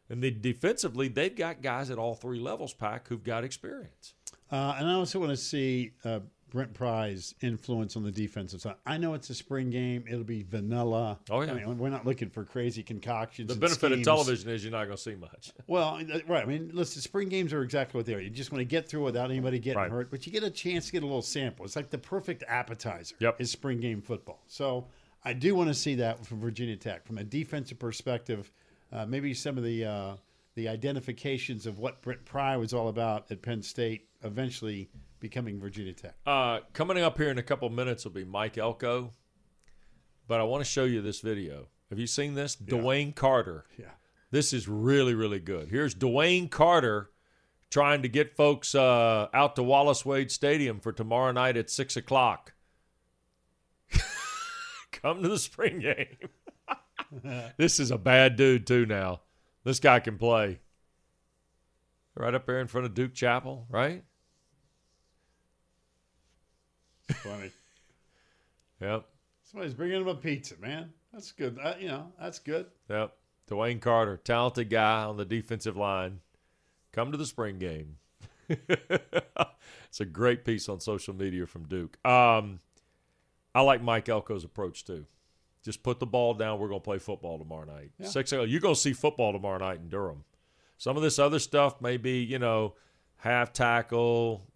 [0.09, 4.13] And then defensively, they've got guys at all three levels, Pack, who've got experience.
[4.51, 6.19] Uh, and I also want to see uh,
[6.51, 8.75] Brent Pry's influence on the defensive side.
[8.85, 11.17] I know it's a spring game; it'll be vanilla.
[11.29, 11.51] Oh, yeah.
[11.51, 13.47] I mean, we're not looking for crazy concoctions.
[13.47, 15.51] The benefit of television is you're not going to see much.
[15.67, 16.43] Well, uh, right.
[16.43, 18.19] I mean, listen, spring games are exactly what they are.
[18.19, 19.89] You just want to get through without anybody getting Right.
[19.89, 21.63] hurt, but you get a chance to get a little sample.
[21.63, 23.15] It's like the perfect appetizer.
[23.19, 23.39] Yep.
[23.39, 24.43] Is spring game football.
[24.47, 24.87] So
[25.23, 28.51] I do want to see that from Virginia Tech from a defensive perspective.
[28.91, 30.15] Uh, maybe some of the uh,
[30.55, 34.89] the identifications of what Brent Pry was all about at Penn State eventually
[35.21, 36.15] becoming Virginia Tech.
[36.25, 39.11] Uh, coming up here in a couple of minutes will be Mike Elko,
[40.27, 41.67] but I want to show you this video.
[41.89, 42.57] Have you seen this?
[42.57, 43.65] Dwayne Carter.
[43.77, 43.91] Yeah.
[44.31, 45.69] This is really, really good.
[45.69, 47.11] Here's Dwayne Carter
[47.69, 51.95] trying to get folks uh, out to Wallace Wade Stadium for tomorrow night at 6
[51.95, 52.53] o'clock.
[54.91, 57.43] Come to the spring game.
[57.57, 59.21] this is a bad dude, too, now.
[59.63, 60.59] This guy can play.
[62.15, 64.03] Right up there in front of Duke Chapel, right?
[67.13, 67.51] Funny.
[68.81, 69.05] Yep.
[69.43, 70.91] Somebody's bringing him a pizza, man.
[71.13, 71.57] That's good.
[71.61, 72.67] Uh, you know, that's good.
[72.89, 73.13] Yep.
[73.49, 76.21] Dwayne Carter, talented guy on the defensive line.
[76.93, 77.97] Come to the spring game.
[78.49, 81.97] it's a great piece on social media from Duke.
[82.05, 82.59] Um,
[83.53, 85.05] I like Mike Elko's approach too.
[85.63, 86.59] Just put the ball down.
[86.59, 87.91] We're going to play football tomorrow night.
[87.99, 88.07] Yeah.
[88.07, 88.31] Six.
[88.31, 90.23] You're going to see football tomorrow night in Durham.
[90.77, 92.73] Some of this other stuff may be, you know,
[93.17, 94.47] half tackle,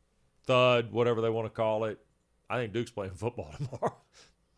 [0.45, 1.99] thud, whatever they want to call it.
[2.49, 3.95] I think Duke's playing football tomorrow.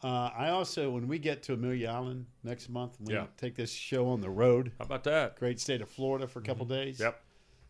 [0.03, 3.27] Uh, I also, when we get to Amelia Island next month, we Yeah.
[3.37, 4.71] take this show on the road.
[4.77, 5.37] How about that?
[5.37, 6.95] Great state of Florida for a couple days.
[6.99, 7.03] Mm-hmm.
[7.03, 7.21] Yep.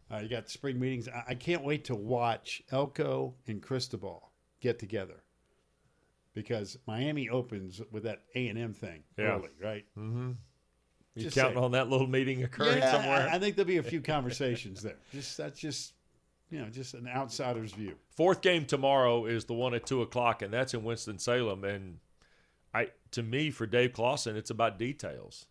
[0.09, 1.07] Uh, you got the spring meetings.
[1.07, 5.23] I, I can't wait to watch Elko and Cristobal get together
[6.33, 9.35] because Miami opens with that A and M thing Yeah.
[9.35, 9.85] early, right?
[9.95, 10.35] You
[11.17, 11.63] Just counting saying.
[11.65, 13.27] on that little meeting occurring Yeah, somewhere?
[13.29, 14.97] I, I think there'll be a few conversations there.
[15.11, 15.93] Just that's just
[16.49, 17.95] you know just an outsider's view.
[18.15, 21.63] Fourth game tomorrow is the one at two o'clock, and that's in Winston Salem.
[21.63, 21.97] And
[22.73, 25.47] I, to me, for Dave Clawson, it's about details.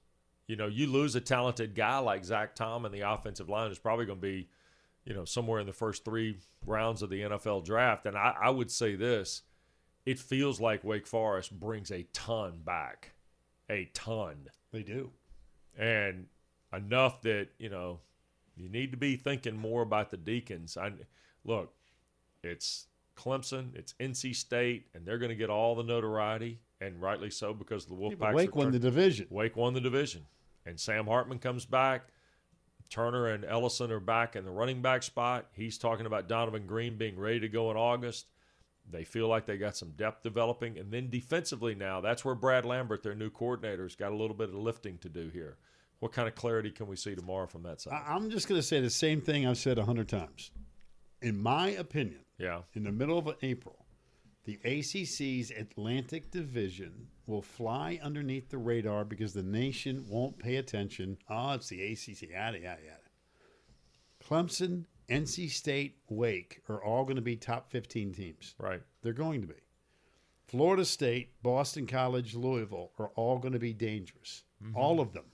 [0.46, 3.78] You know, you lose a talented guy like Zach Tom, and the offensive line is
[3.80, 4.48] probably going to be,
[5.04, 8.06] you know, somewhere in the first three rounds of the NFL draft.
[8.06, 9.42] And I, I would say this:
[10.04, 13.12] it feels like Wake Forest brings a ton back,
[13.68, 15.10] a ton They do.
[15.76, 16.26] and
[16.72, 18.00] enough that you know
[18.56, 20.76] you need to be thinking more about the Deacons.
[20.76, 20.92] I
[21.44, 21.74] look,
[22.42, 22.86] it's
[23.16, 27.52] Clemson, it's NC State, and they're going to get all the notoriety, and rightly so
[27.54, 28.34] because the Yeah, Wolfpacks.
[28.34, 29.26] Wake won the division.
[29.30, 30.26] Wake won the division,
[30.64, 32.08] and Sam Hartman comes back.
[32.88, 35.46] Turner and Ellison are back in the running back spot.
[35.52, 38.26] He's talking about Donavon Greene being ready to go in August.
[38.88, 40.78] They feel like they got some depth developing.
[40.78, 44.36] And then defensively now, that's where Brad Lambert, their new coordinator, has got a little
[44.36, 45.56] bit of lifting to do here.
[46.00, 48.02] What kind of clarity can we see tomorrow from that side?
[48.06, 50.50] I'm just going to say the same thing I've said a hundred times.
[51.22, 52.60] In my opinion, yeah.
[52.74, 53.86] in the middle of April,
[54.44, 61.16] the ACC's Atlantic Division will fly underneath the radar because the nation won't pay attention.
[61.28, 62.30] Oh, it's the ACC.
[62.30, 63.00] Yada, yada, yada.
[64.22, 68.54] Clemson, NC State, Wake are all going to be top 15 teams.
[68.58, 68.82] Right.
[69.02, 69.54] They're going to be.
[70.46, 74.44] Florida State, Boston College, Louisville are all going to be dangerous.
[74.62, 74.76] Mm-hmm.
[74.76, 75.24] All of them.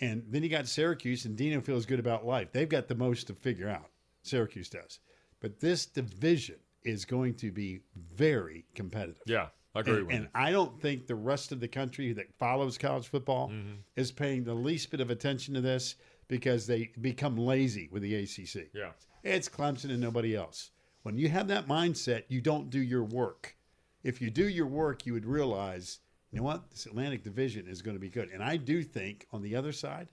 [0.00, 2.48] And then you got Syracuse, and Dino feels good about life.
[2.52, 3.90] They've got the most to figure out.
[4.22, 4.98] Syracuse does.
[5.40, 9.22] But this division is going to be very competitive.
[9.26, 9.48] Yeah.
[9.74, 10.30] I agree And, with and you.
[10.34, 13.74] And I don't think the rest of the country that follows college football Mm-hmm.
[13.96, 15.96] is paying the least bit of attention to this
[16.28, 18.68] because they become lazy with the ACC.
[18.74, 18.90] Yeah.
[19.22, 20.70] It's Clemson and nobody else.
[21.02, 23.56] When you have that mindset, you don't do your work.
[24.02, 25.98] If you do your work, you would realize,
[26.30, 26.70] you know what?
[26.70, 28.28] This Atlantic Division is going to be good.
[28.30, 30.08] And I do think on the other side,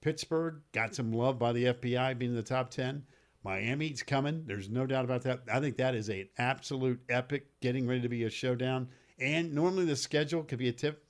[0.00, 3.04] Pittsburgh got some love by the FPI being in the top 10.
[3.44, 4.44] Miami's coming.
[4.46, 5.42] There's no doubt about that.
[5.52, 8.88] I think that is an absolute epic, getting ready to be a showdown.
[9.18, 11.04] And normally the schedule could be a tip.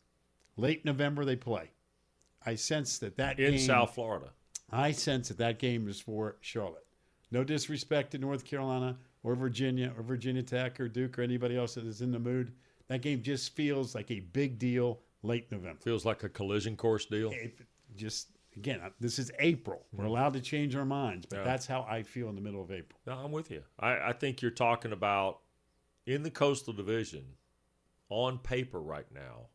[0.57, 1.71] Late November they play.
[2.45, 4.31] I sense that that In game, South Florida.
[4.71, 6.87] I sense that that game is for Charlotte.
[7.31, 11.75] No disrespect to North Carolina or Virginia or Virginia Tech or Duke or anybody else
[11.75, 12.53] that is in the mood.
[12.89, 15.81] That game just feels like a big deal late November.
[15.81, 17.31] Feels like a collision course deal.
[17.33, 17.59] It
[17.97, 19.85] just again, uh, this is April.
[19.93, 21.45] We're allowed to change our minds, but Yeah.
[21.45, 23.01] that's how I feel in the middle of April.
[23.07, 23.63] No, I'm with you.
[23.81, 25.41] I, I think you're talking about
[26.07, 27.25] in the Coastal Division,
[28.11, 29.47] on paper right now,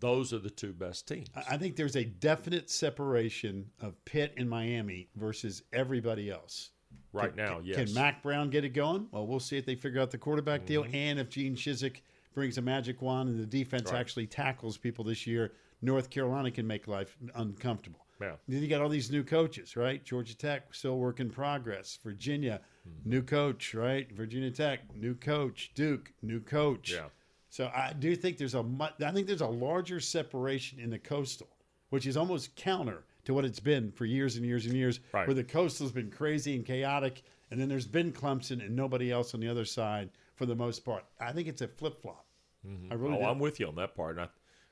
[0.00, 1.28] those are the two best teams.
[1.48, 6.70] I think there's a definite separation of Pitt and Miami versus everybody else.
[7.12, 7.76] right Can- now, yes.
[7.76, 9.06] Can Mack Brown get it going?
[9.12, 12.00] Well, we'll see if they figure out the quarterback deal and if Gene Chizik
[12.34, 14.00] brings a magic wand and the defense Right.
[14.00, 15.52] actually tackles people this year.
[15.82, 18.06] North Carolina can make life uncomfortable.
[18.20, 18.36] Yeah.
[18.46, 20.04] Then you got all these new coaches, right?
[20.04, 21.98] Georgia Tech, still work in progress.
[22.02, 23.10] Virginia, Mm-hmm.
[23.10, 24.10] new coach, right?
[24.12, 25.70] Virginia Tech, new coach.
[25.74, 26.92] Duke, new coach.
[26.92, 27.08] Yeah.
[27.50, 28.64] So I do think there's a
[29.04, 31.48] I think there's a larger separation in the coastal,
[31.90, 35.26] which is almost counter to what it's been for years and years and years, Right.
[35.26, 39.34] where the coastal's been crazy and chaotic, and then there's been Clemson and nobody else
[39.34, 40.08] on the other side
[40.40, 41.04] for the most part.
[41.20, 42.24] I think it's a flip flop.
[42.66, 42.90] Mm-hmm.
[42.90, 43.26] I really oh, do.
[43.26, 44.16] I'm with you on that part.
[44.16, 44.26] And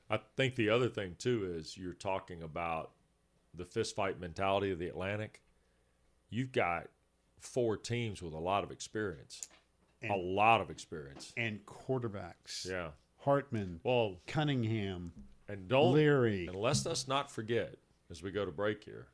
[0.09, 2.89] I, I think the other thing, too, is you're talking about
[3.53, 5.43] the fist fight mentality of the Atlantic,
[6.31, 6.87] you've got
[7.39, 9.41] four teams with a lot of experience,
[10.09, 11.33] a lot of experience.
[11.37, 12.67] and quarterbacks.
[12.67, 12.87] Yeah.
[13.19, 15.11] Hartman, Well, Cunningham,
[15.47, 16.47] and don't Leary.
[16.47, 17.75] and let's us not forget
[18.09, 19.05] as we go to break here.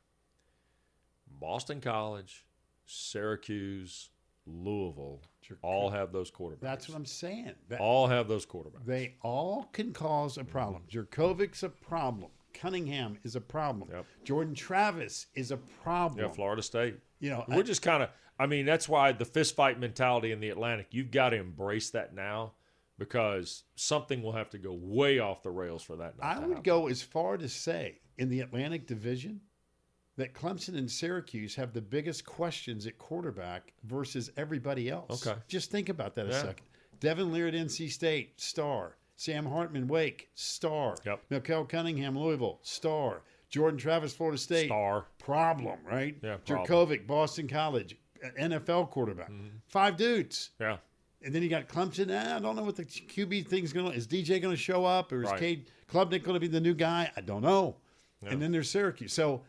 [1.38, 2.46] Boston College,
[2.86, 4.08] Syracuse,
[4.46, 5.20] Louisville,
[5.62, 6.60] all have those quarterbacks.
[6.60, 7.52] That's what I'm saying.
[7.68, 8.84] That, all have those quarterbacks.
[8.86, 10.82] They all can cause a problem.
[10.88, 10.98] Mm-hmm.
[10.98, 12.30] Jurkovec's a problem.
[12.54, 13.90] Cunningham is a problem.
[13.92, 14.06] Yep.
[14.24, 16.24] Jordan Travis is a problem.
[16.24, 16.96] Yeah, Florida State.
[17.20, 18.10] You know, We're I- just kind of.
[18.38, 20.88] I mean, that's why the fist fight mentality in the Atlantic.
[20.90, 22.52] You've got to embrace that now,
[22.98, 26.14] because something will have to go way off the rails for that.
[26.20, 26.62] I would happen.
[26.62, 29.40] go as far to say in the Atlantic Division
[30.16, 35.26] that Clemson and Syracuse have the biggest questions at quarterback versus everybody else.
[35.26, 35.38] Okay.
[35.48, 36.66] Just think about that a second.
[37.00, 38.96] Devin Lear at NC State, star.
[39.16, 40.96] Sam Hartman, Wake, star.
[41.04, 41.20] Yep.
[41.30, 43.22] Malik Cunningham, Louisville, star.
[43.48, 45.06] Jordan Travis, Florida State, Star.
[45.18, 46.16] problem, right?
[46.22, 46.88] Yeah, problem.
[46.90, 47.06] Mm-hmm.
[47.06, 47.96] Boston College,
[48.38, 49.30] NFL quarterback.
[49.68, 50.50] Five dudes.
[50.60, 50.78] Yeah.
[51.22, 52.10] And then you got Clemson.
[52.10, 53.96] Eh, I don't know what the QB thing's going to.
[53.96, 55.38] Is DJ going to show up, or is Right.
[55.38, 57.10] Cade Klubnik going to be the new guy?
[57.16, 57.76] I don't know.
[58.26, 59.12] And then there's Syracuse.
[59.12, 59.42] So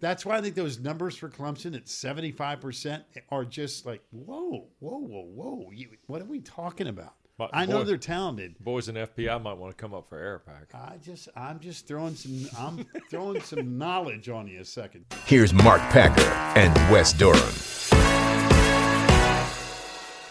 [0.00, 4.66] that's why I think those numbers for Clemson at 75 percent are just like whoa,
[4.78, 5.70] whoa, whoa, whoa.
[5.72, 7.14] You, what are we talking about?
[7.38, 8.56] But I know they're talented.
[8.58, 10.74] Boys in FPI might want to come up for air pack.
[10.74, 15.04] I just, I'm just throwing some, I'm throwing some knowledge on you a second.
[15.24, 16.20] Here's Mark Packer
[16.58, 17.38] and Wes Durham.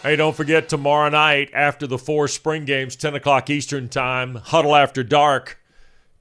[0.02, 4.76] Hey, don't forget tomorrow night after the four spring games, 10 o'clock Eastern Time, Huddle
[4.76, 5.58] After Dark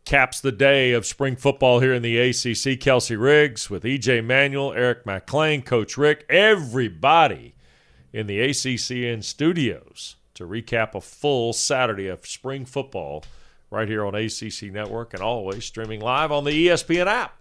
[0.07, 2.79] caps the day of spring football here in the ACC.
[2.79, 7.55] Kelsey Riggs with EJ Manuel, Eric Mac Lain, Coach Rick, everybody
[8.13, 13.25] in the ACCN studios to recap a full Saturday of spring football
[13.69, 17.37] right here on ACC Network and always streaming live on the ESPN app.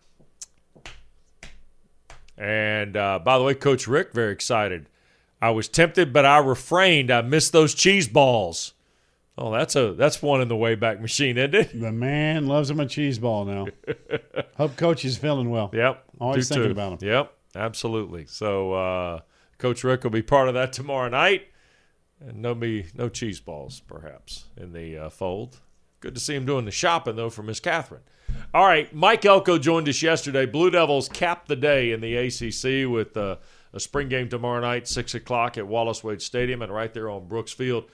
[2.37, 4.89] And uh, by the way, Coach Rick, very excited.
[5.41, 7.13] I was tempted, but I refrained.
[7.13, 8.75] I missed those cheese balls.
[9.39, 11.79] Oh, that's a that's one in the Wayback Machine, isn't it?
[11.79, 13.67] The man loves him a cheese ball now.
[14.57, 15.71] Hope Coach is feeling well.
[15.75, 16.05] Yep.
[16.19, 16.71] Always thinking too.
[16.71, 17.09] about him.
[17.09, 18.25] Yep, absolutely.
[18.27, 19.21] So uh,
[19.59, 21.49] Coach Rick will be part of that tomorrow night.
[22.19, 25.61] And no me no cheese balls, perhaps, in the uh, fold.
[26.01, 28.03] Good to see him doing the shopping though for Miss Catherine.
[28.55, 30.47] All right, Mike Elko joined us yesterday.
[30.47, 33.37] Blue Devils capped the day in the ACC with uh,
[33.73, 37.29] a spring game tomorrow night, six o'clock at Wallace Wade Stadium, and right there on
[37.29, 37.85] Brooks Field.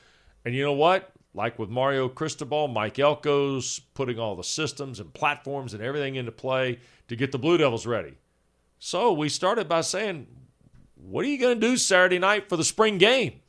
[0.45, 1.12] And you know what?
[1.35, 6.33] Like with Mario Cristobal, Mike Elko's putting all the systems and platforms and everything into
[6.33, 6.79] play
[7.09, 8.15] to get the Blue Devils ready.
[8.79, 10.27] So we started by saying,
[10.95, 13.41] what are you going to do Saturday night for the spring game?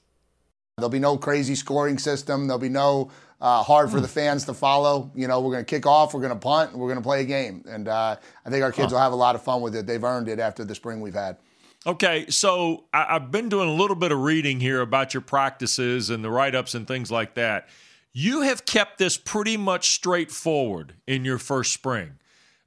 [0.78, 2.48] There'll be no crazy scoring system.
[2.48, 3.12] There'll be no
[3.42, 5.12] uh, hard for the fans to follow.
[5.14, 7.04] You know, we're going to kick off, we're going to punt, and we're going to
[7.04, 7.64] play a game.
[7.68, 8.16] And uh,
[8.46, 9.86] I think our kids will have a lot of fun with it.
[9.86, 11.38] They've earned it after the spring we've had.
[11.86, 16.10] Okay, so I, I've been doing a little bit of reading here about your practices
[16.10, 17.68] and the write ups and things like that.
[18.14, 22.20] You have kept this pretty much straightforward in your first spring.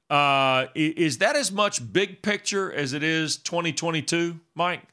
[0.09, 4.83] Uh, is that as much big picture as it is 2022, Mike?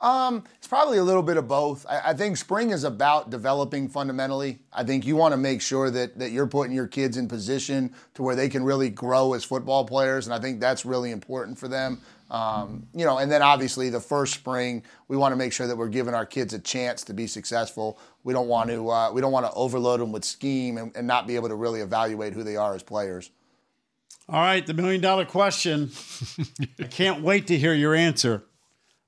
[0.00, 1.84] Um, it's probably a little bit of both.
[1.88, 4.60] I, I think spring is about developing fundamentally.
[4.72, 7.92] I think you want to make sure that that you're putting your kids in position
[8.14, 11.58] to where they can really grow as football players, and I think that's really important
[11.58, 12.00] for them.
[12.30, 15.76] Um, you know, and then obviously the first spring, we want to make sure that
[15.76, 17.98] we're giving our kids a chance to be successful.
[18.22, 21.06] We don't want to uh, we don't want to overload them with scheme and, and
[21.06, 23.30] not be able to really evaluate who they are as players.
[24.28, 25.90] All right, the million dollar question.
[26.78, 28.42] I can't wait to hear your answer.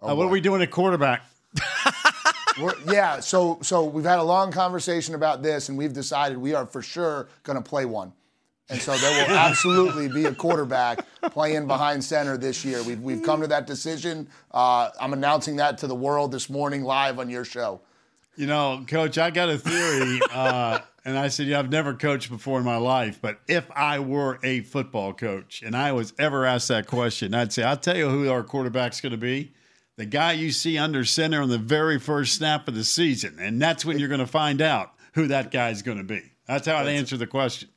[0.00, 1.26] uh, what are we doing at quarterback?
[2.60, 6.54] We're, yeah, so so we've had a long conversation about this, and we've decided we
[6.54, 8.12] are for sure going to play one.
[8.70, 12.82] And so there will absolutely be a quarterback playing behind center this year.
[12.82, 14.28] We've, we've come to that decision.
[14.50, 17.80] Uh, I'm announcing that to the world this morning live on your show.
[18.36, 20.20] You know, coach, I got a theory.
[20.30, 23.98] Uh, and I said, Yeah, I've never coached before in my life, but if I
[23.98, 27.96] were a football coach and I was ever asked that question, I'd say, I'll tell
[27.96, 29.52] you who our quarterback's going to be.
[29.96, 33.38] The guy you see under center on the very first snap of the season.
[33.40, 36.22] And that's when you're going to find out who that guy's going to be.
[36.46, 37.68] That's how I'd answer the question.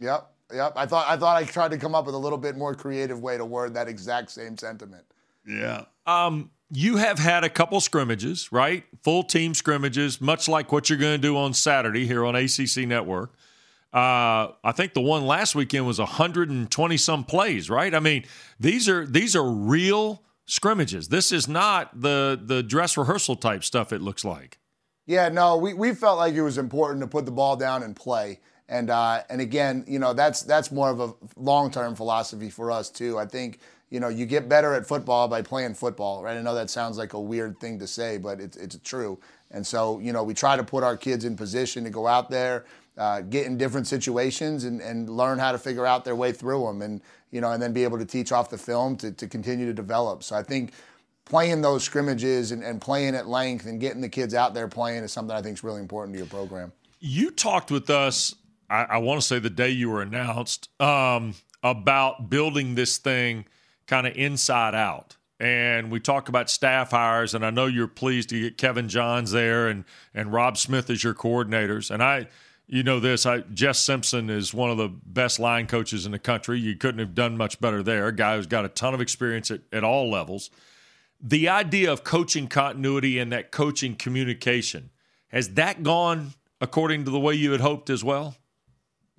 [0.00, 0.72] Yep, yep.
[0.76, 3.20] I thought I thought I tried to come up with a little bit more creative
[3.20, 5.04] way to word that exact same sentiment.
[5.46, 5.84] Yeah.
[6.06, 8.84] Um, you have had a couple scrimmages, right?
[9.02, 12.86] Full team scrimmages, much like what you're going to do on Saturday here on ACC
[12.86, 13.32] Network.
[13.92, 17.92] Uh, I think the one last weekend was 120 some plays, right?
[17.92, 18.24] I mean,
[18.60, 21.08] these are these are real scrimmages.
[21.08, 23.92] This is not the the dress rehearsal type stuff.
[23.92, 24.58] It looks like.
[25.06, 27.96] Yeah, no, we, we felt like it was important to put the ball down and
[27.96, 28.38] play.
[28.70, 32.70] And uh, and again, you know, that's that's more of a long term philosophy for
[32.70, 33.18] us too.
[33.18, 33.58] I think
[33.90, 36.36] you know you get better at football by playing football, right?
[36.36, 39.18] I know that sounds like a weird thing to say, but it's it's true.
[39.50, 42.30] And so you know we try to put our kids in position to go out
[42.30, 42.64] there,
[42.96, 46.64] uh, get in different situations, and, and learn how to figure out their way through
[46.66, 47.00] them, and
[47.32, 49.74] you know, and then be able to teach off the film to to continue to
[49.74, 50.22] develop.
[50.22, 50.74] So I think
[51.24, 55.02] playing those scrimmages and, and playing at length and getting the kids out there playing
[55.02, 56.72] is something I think is really important to your program.
[57.00, 58.34] You talked with us
[58.70, 63.44] I, I want to say the day you were announced, um, about building this thing
[63.86, 65.16] kind of inside out.
[65.38, 69.32] And we talk about staff hires, and I know you're pleased to get Kevin Johns
[69.32, 71.90] there and and Robb Smith as your coordinators.
[71.90, 72.28] And I,
[72.66, 76.18] you know this, I Jess Simpson is one of the best line coaches in the
[76.18, 76.60] country.
[76.60, 78.06] You couldn't have done much better there.
[78.06, 80.50] A guy who's got a ton of experience at, at all levels.
[81.22, 84.90] The idea of coaching continuity and that coaching communication
[85.28, 88.36] has that gone according to the way you had hoped as well?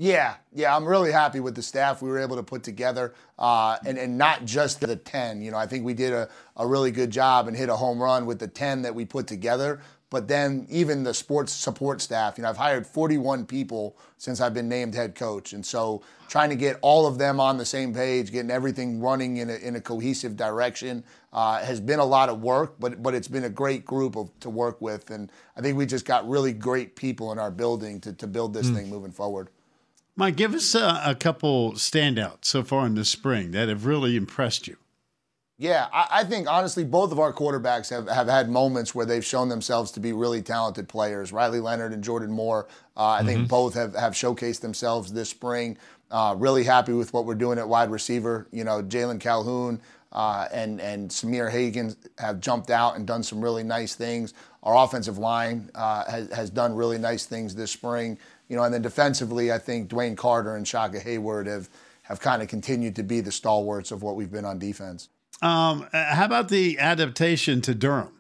[0.02, 3.78] Yeah, yeah, I'm really happy with the staff we were able to put together, uh,
[3.86, 5.44] and and not just the ten.
[5.44, 6.28] You know, I think we did a,
[6.58, 9.28] a really good job and hit a home run with the ten that we put
[9.28, 9.80] together.
[10.10, 14.56] But then even the sports support staff, you know, I've hired 41 people since I've
[14.56, 17.94] been named head coach, and so trying to get all of them on the same
[17.94, 22.28] page, getting everything running in a, in a cohesive direction, uh, has been a lot
[22.28, 22.74] of work.
[22.80, 25.86] But but it's been a great group of, to work with, and I think we
[25.86, 28.78] just got really great people in our building to to build this mm.
[28.78, 29.50] thing moving forward.
[30.16, 34.16] Mike, give us a, a, couple standouts so far in the spring that have really
[34.16, 34.76] impressed you.
[35.58, 39.24] Yeah, I, I, think honestly, both of our quarterbacks have, have had moments where they've
[39.24, 41.32] shown themselves to be really talented players.
[41.32, 43.28] Riley Leonard and Jordan Moore, uh, I mm-hmm.
[43.28, 45.78] think both have, have showcased themselves this spring.
[46.10, 48.48] Uh, really happy with what we're doing at wide receiver.
[48.52, 49.80] You know, Jalon Calhoun
[50.12, 54.34] uh, and and Samir Hagan have jumped out and done some really nice things.
[54.64, 58.18] Our offensive line uh, has, has done really nice things this spring.
[58.52, 61.70] You know, and then defensively, I think Dwayne Carter and Shaka Heyward have
[62.02, 65.08] have kind of continued to be the stalwarts of what we've been on defense.
[65.42, 68.12] Um, how about the adaptation to Durham?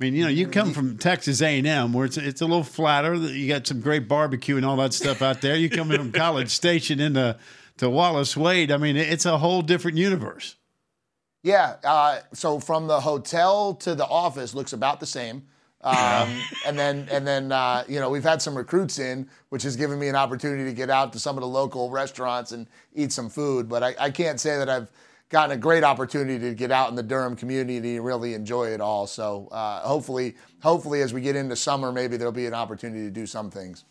[0.00, 3.14] I mean, you know, you come from Texas A&M, where it's it's a little flatter.
[3.16, 5.56] You got some great barbecue and all that stuff out there.
[5.56, 7.36] You come in from College Station into
[7.76, 8.72] to Wallace Wade.
[8.72, 10.56] I mean, it's a whole different universe.
[11.42, 11.76] Yeah.
[11.84, 15.42] Uh, so from the hotel to the office looks about the same.
[15.80, 19.76] Um, and then, and then, uh, you know, we've had some recruits in, which has
[19.76, 23.12] given me an opportunity to get out to some of the local restaurants and eat
[23.12, 23.68] some food.
[23.68, 24.90] But I, I can't say that I've
[25.28, 28.80] gotten a great opportunity to get out in the Durham community and really enjoy it
[28.80, 29.06] all.
[29.06, 33.10] So uh, hopefully, hopefully, as we get into summer, maybe there'll be an opportunity to
[33.10, 33.84] do some things.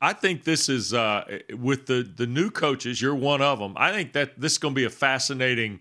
[0.00, 3.00] I think this is uh, with the the new coaches.
[3.00, 3.74] You're one of them.
[3.76, 5.80] I think that this is going to be a fascinating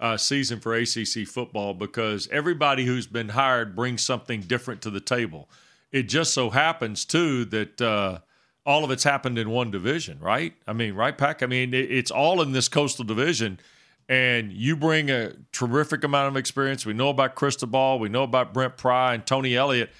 [0.00, 5.00] uh, season for ACC football because everybody who's been hired brings something different to the
[5.00, 5.48] table.
[5.90, 8.18] It just so happens too that uh,
[8.64, 10.54] all of it's happened in one division, right?
[10.66, 11.42] I mean, right, Pack.
[11.42, 13.58] I mean, it, it's all in this coastal division,
[14.08, 16.86] and you bring a terrific amount of experience.
[16.86, 19.90] We know about Cristobal, we know about Brent Pry and Tony Elliott.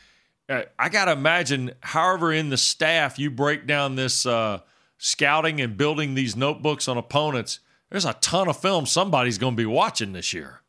[0.49, 4.61] Uh, I got to imagine, however, in the staff you break down this uh,
[4.99, 9.57] scouting and building these notebooks on opponents there's a ton of film somebody's going to
[9.57, 10.61] be watching this year.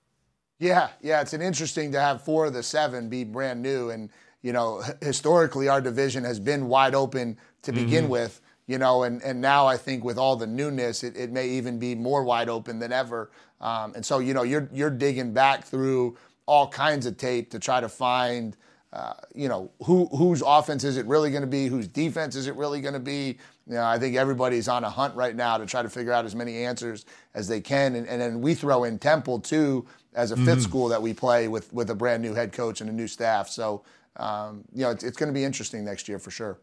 [0.59, 4.09] Yeah, yeah, it's an interesting to have four of the seven be brand new, and
[4.41, 8.11] you know, historically our division has been wide open to begin mm-hmm.
[8.11, 8.41] with.
[8.67, 11.79] You know, and, and now I think with all the newness, it, it may even
[11.79, 13.31] be more wide open than ever.
[13.59, 17.59] Um, and so, you know, you're you're digging back through all kinds of tape to
[17.59, 18.55] try to find
[18.91, 21.67] uh, you know, who whose offense is it really going to be?
[21.67, 23.37] Whose defense is it really going to be?
[23.69, 26.25] You know, I think everybody's on a hunt right now to try to figure out
[26.25, 27.95] as many answers as they can.
[27.95, 30.59] And, and then we throw in Temple too as a fifth mm-hmm.
[30.61, 33.47] school that we play with with a brand new head coach and a new staff.
[33.47, 33.83] So
[34.17, 36.57] um, you know, it's, it's going to be interesting next year for sure.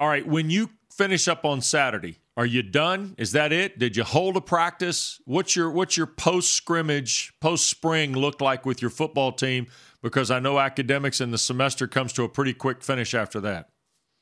[0.00, 3.14] All right, when you finish up on Saturday, are you done?
[3.18, 3.78] Is that it?
[3.78, 5.20] Did you hold a practice?
[5.26, 9.66] What's your what's your post scrimmage, post spring look like with your football team?
[10.02, 13.70] because I know academics and the semester comes to a pretty quick finish after that.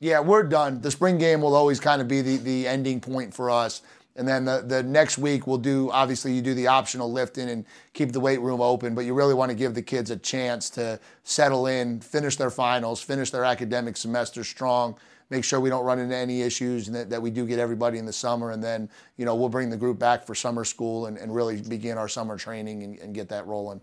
[0.01, 0.81] Yeah, we're done.
[0.81, 3.83] The spring game will always kind of be the, the ending point for us.
[4.17, 7.65] And then the, the next week we'll do obviously you do the optional lifting and
[7.93, 10.69] keep the weight room open, but you really want to give the kids a chance
[10.71, 14.97] to settle in, finish their finals, finish their academic semester strong,
[15.29, 17.99] make sure we don't run into any issues and that, that we do get everybody
[17.99, 21.07] in the summer and then, you know, we'll bring the group back for summer school
[21.07, 23.81] and, and really begin our summer training and, and get that rolling.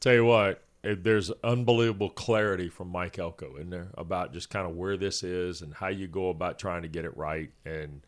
[0.00, 4.68] Tell you what, it, there's unbelievable clarity from Mike Elko in there about just kind
[4.68, 7.50] of where this is and how you go about trying to get it right.
[7.64, 8.02] And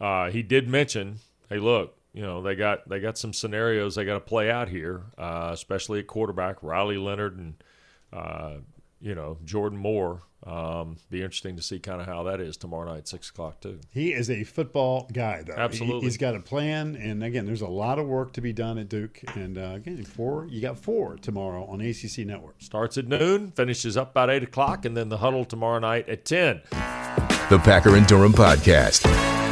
[0.00, 1.18] uh, he did mention,
[1.48, 4.68] hey, look, you know they got they got some scenarios they got to play out
[4.68, 7.54] here, uh, especially at quarterback Riley Leonard and
[8.12, 8.54] uh,
[9.00, 10.22] you know, Jordan Moore.
[10.46, 13.78] Um, be interesting to see kind of how that is tomorrow night, six o'clock too.
[13.90, 15.54] He is a football guy, though.
[15.54, 16.00] Absolutely.
[16.00, 18.78] he, has got a plan, and again, there's a lot of work to be done
[18.78, 19.20] at Duke.
[19.34, 22.62] And uh, again, four you got four tomorrow on ACC Network.
[22.62, 26.24] Starts at noon, finishes up about eight o'clock, and then the huddle tomorrow night at
[26.24, 26.62] ten.
[26.70, 29.49] The Packer and Durham Podcast.